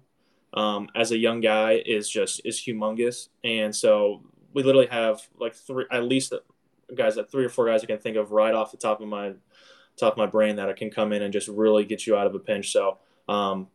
um, 0.54 0.88
as 0.96 1.12
a 1.12 1.16
young 1.16 1.40
guy 1.40 1.80
is 1.86 2.10
just 2.10 2.40
is 2.44 2.60
humongous. 2.60 3.28
And 3.44 3.74
so 3.74 4.24
we 4.52 4.64
literally 4.64 4.88
have 4.88 5.20
like 5.38 5.54
three 5.54 5.84
at 5.92 6.02
least 6.02 6.32
guys 6.94 7.16
that 7.16 7.30
three 7.30 7.44
or 7.44 7.48
four 7.48 7.66
guys 7.66 7.82
I 7.82 7.86
can 7.86 7.98
think 7.98 8.16
of 8.16 8.32
right 8.32 8.54
off 8.54 8.70
the 8.70 8.76
top 8.76 9.00
of 9.00 9.08
my 9.08 9.32
top 9.96 10.12
of 10.12 10.18
my 10.18 10.26
brain 10.26 10.56
that 10.56 10.68
I 10.68 10.72
can 10.72 10.90
come 10.90 11.12
in 11.12 11.22
and 11.22 11.32
just 11.32 11.48
really 11.48 11.84
get 11.84 12.06
you 12.06 12.16
out 12.16 12.26
of 12.26 12.34
a 12.34 12.38
pinch. 12.38 12.70
So 12.70 12.98
um, 13.28 13.68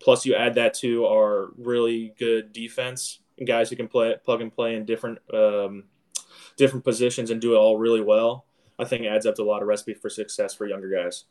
plus 0.00 0.26
you 0.26 0.34
add 0.34 0.54
that 0.54 0.74
to 0.74 1.06
our 1.06 1.50
really 1.56 2.14
good 2.18 2.52
defense 2.52 3.20
guys 3.44 3.70
who 3.70 3.76
can 3.76 3.88
play 3.88 4.14
plug 4.24 4.40
and 4.40 4.52
play 4.52 4.74
in 4.74 4.84
different 4.84 5.18
um, 5.32 5.84
different 6.56 6.84
positions 6.84 7.30
and 7.30 7.40
do 7.40 7.54
it 7.54 7.58
all 7.58 7.78
really 7.78 8.00
well. 8.00 8.46
I 8.78 8.84
think 8.84 9.06
adds 9.06 9.26
up 9.26 9.36
to 9.36 9.42
a 9.42 9.44
lot 9.44 9.62
of 9.62 9.68
recipe 9.68 9.94
for 9.94 10.10
success 10.10 10.54
for 10.54 10.66
younger 10.66 10.90
guys. 10.90 11.24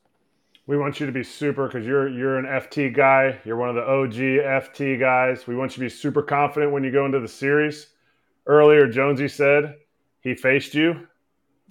We 0.68 0.78
want 0.78 1.00
you 1.00 1.06
to 1.06 1.12
be 1.12 1.24
super 1.24 1.68
because 1.68 1.86
you're 1.86 2.10
you're 2.10 2.38
an 2.38 2.46
FT 2.46 2.96
guy. 2.96 3.39
You're 3.46 3.58
one 3.58 3.70
of 3.70 3.76
the 3.76 3.84
OG 3.84 4.13
FT 4.13 5.00
guys. 5.00 5.46
We 5.48 5.56
want 5.56 5.72
you 5.72 5.76
to 5.76 5.80
be 5.82 5.89
super 5.89 6.24
confident 6.24 6.72
when 6.72 6.84
you 6.84 6.91
go 6.91 7.06
into 7.06 7.20
the 7.20 7.28
series. 7.28 7.88
Earlier, 8.48 8.88
Jonesy 8.88 9.28
said 9.28 9.76
he 10.26 10.34
faced 10.34 10.74
you. 10.74 11.08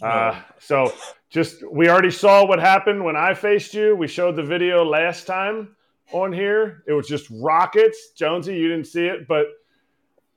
Uh, 0.01 0.41
so 0.61 0.93
just 1.29 1.69
we 1.71 1.89
already 1.89 2.11
saw 2.11 2.47
what 2.47 2.61
happened 2.61 3.05
when 3.05 3.17
I 3.17 3.35
faced 3.35 3.75
you. 3.75 3.97
We 3.97 4.07
showed 4.07 4.37
the 4.37 4.45
video 4.45 4.85
last 4.85 5.27
time 5.27 5.77
on 6.13 6.33
here. 6.33 6.85
It 6.87 6.93
was 6.93 7.09
just 7.09 7.27
rockets. 7.31 8.13
Jonesy, 8.17 8.57
you 8.57 8.69
didn't 8.69 8.87
see 8.87 9.07
it, 9.07 9.27
but 9.27 9.47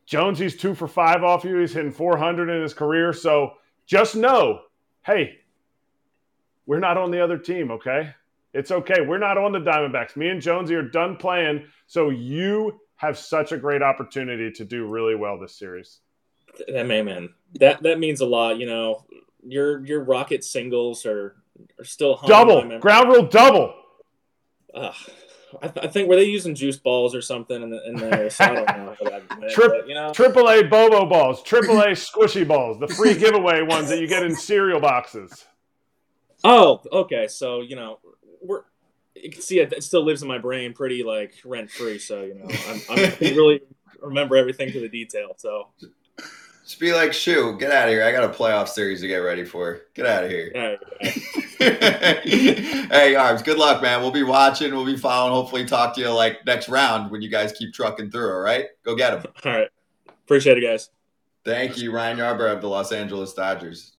Jonesy's 0.08 0.58
two 0.58 0.74
for 0.74 0.88
five 0.88 1.24
off 1.24 1.44
you. 1.44 1.58
He's 1.58 1.74
hitting 1.74 1.92
400 1.92 2.50
in 2.50 2.62
his 2.62 2.74
career. 2.74 3.14
So 3.14 3.54
just 3.86 4.16
know, 4.16 4.62
hey, 5.06 5.38
we're 6.66 6.80
not 6.80 6.98
on 6.98 7.12
the 7.12 7.24
other 7.24 7.38
team, 7.38 7.70
okay? 7.70 8.16
It's 8.54 8.72
okay. 8.72 9.02
We're 9.02 9.20
not 9.20 9.38
on 9.38 9.52
the 9.52 9.60
Diamondbacks. 9.60 10.16
Me 10.16 10.30
and 10.30 10.42
Jonesy 10.42 10.74
are 10.74 10.82
done 10.82 11.18
playing. 11.18 11.68
So 11.86 12.10
you 12.10 12.80
have 12.96 13.16
such 13.18 13.52
a 13.52 13.58
great 13.58 13.84
opportunity 13.84 14.52
to 14.54 14.66
do 14.66 14.88
really 14.88 15.14
well 15.14 15.40
this 15.40 15.56
series. 15.56 16.00
That 16.68 16.88
man, 16.88 17.06
man, 17.06 17.30
that 17.60 17.84
that 17.84 18.00
means 18.00 18.22
a 18.22 18.26
lot. 18.26 18.58
You 18.58 18.66
know, 18.66 19.06
your 19.46 19.86
your 19.86 20.04
rocket 20.04 20.44
singles 20.44 21.06
are 21.06 21.36
are 21.80 21.86
still 21.86 22.20
double 22.26 22.80
ground 22.80 23.10
rule 23.10 23.26
double. 23.26 23.74
Uh, 24.74 24.94
I, 25.62 25.68
th- 25.70 25.86
I, 25.86 25.90
think 25.90 26.10
were 26.10 26.18
they 26.18 26.26
using 26.26 26.54
juice 26.54 26.78
balls 26.78 27.16
or 27.16 27.22
something 27.22 27.64
in, 27.64 27.70
the, 27.70 27.88
in 27.88 27.96
there? 27.96 28.30
So 28.30 28.44
I 28.44 28.54
don't 28.54 28.68
know. 28.68 28.96
Tri- 29.50 29.68
but, 29.68 29.88
you 29.88 29.96
know? 29.96 30.12
Triple 30.12 30.50
A 30.50 30.62
Bobo 30.64 31.06
balls, 31.06 31.42
Triple 31.42 31.80
A 31.82 31.92
squishy 31.92 32.48
balls, 32.48 32.80
the 32.80 32.88
free 32.88 33.14
giveaway 33.18 33.62
ones 33.62 33.90
that 33.90 34.00
you 34.00 34.08
get 34.08 34.24
in 34.24 34.36
cereal 34.36 34.80
boxes. 34.80 35.46
Oh, 36.44 36.82
okay. 36.92 37.28
So 37.28 37.62
you 37.62 37.76
know, 37.76 38.00
we're 38.42 38.64
you 39.16 39.32
can 39.32 39.42
see 39.42 39.60
it, 39.60 39.74
it 39.74 39.84
still 39.84 40.04
lives 40.04 40.22
in 40.22 40.28
my 40.28 40.38
brain 40.38 40.74
pretty 40.74 41.04
like 41.04 41.34
rent 41.44 41.72
free. 41.72 41.98
So 41.98 42.24
you 42.24 42.36
know, 42.36 42.48
I'm, 42.68 42.82
I'm 42.90 43.14
really 43.22 43.62
remember 44.02 44.38
everything 44.38 44.72
to 44.74 44.80
the 44.80 44.90
detail. 44.90 45.34
So 45.38 45.70
just 46.68 46.82
be 46.82 46.92
like, 46.92 47.14
shoo, 47.14 47.56
get 47.58 47.72
out 47.72 47.88
of 47.88 47.94
here. 47.94 48.04
I 48.04 48.12
got 48.12 48.26
a 48.26 48.30
playoff 48.30 48.68
series 48.68 49.00
to 49.00 49.08
get 49.08 49.20
ready 49.20 49.46
for. 49.46 49.84
Get 49.94 50.06
out 50.06 50.26
of 50.26 50.30
here. 50.30 50.78
hey, 51.60 53.16
Arms, 53.16 53.42
good 53.42 53.58
luck, 53.58 53.82
man. 53.82 54.02
We'll 54.02 54.12
be 54.12 54.24
watching. 54.24 54.76
We'll 54.76 54.86
be 54.86 54.98
following. 54.98 55.34
Hopefully, 55.34 55.64
talk 55.64 55.96
to 55.96 56.02
you 56.02 56.10
like 56.10 56.46
next 56.46 56.68
round 56.68 57.10
when 57.10 57.22
you 57.22 57.30
guys 57.30 57.54
keep 57.54 57.74
trucking 57.74 58.12
through. 58.12 58.34
All 58.34 58.42
right? 58.42 58.66
Go 58.84 58.96
get 58.96 59.12
them. 59.12 59.32
All 59.46 59.54
right. 59.54 59.70
Appreciate 60.26 60.58
it, 60.58 60.62
guys. 60.62 60.90
Thank 61.46 61.78
you, 61.78 61.94
Ryan 61.94 62.18
Yarbrough 62.18 62.56
of 62.56 62.62
the 62.62 62.68
Los 62.68 62.92
Angeles 62.92 63.34
Dodgers. 63.34 63.94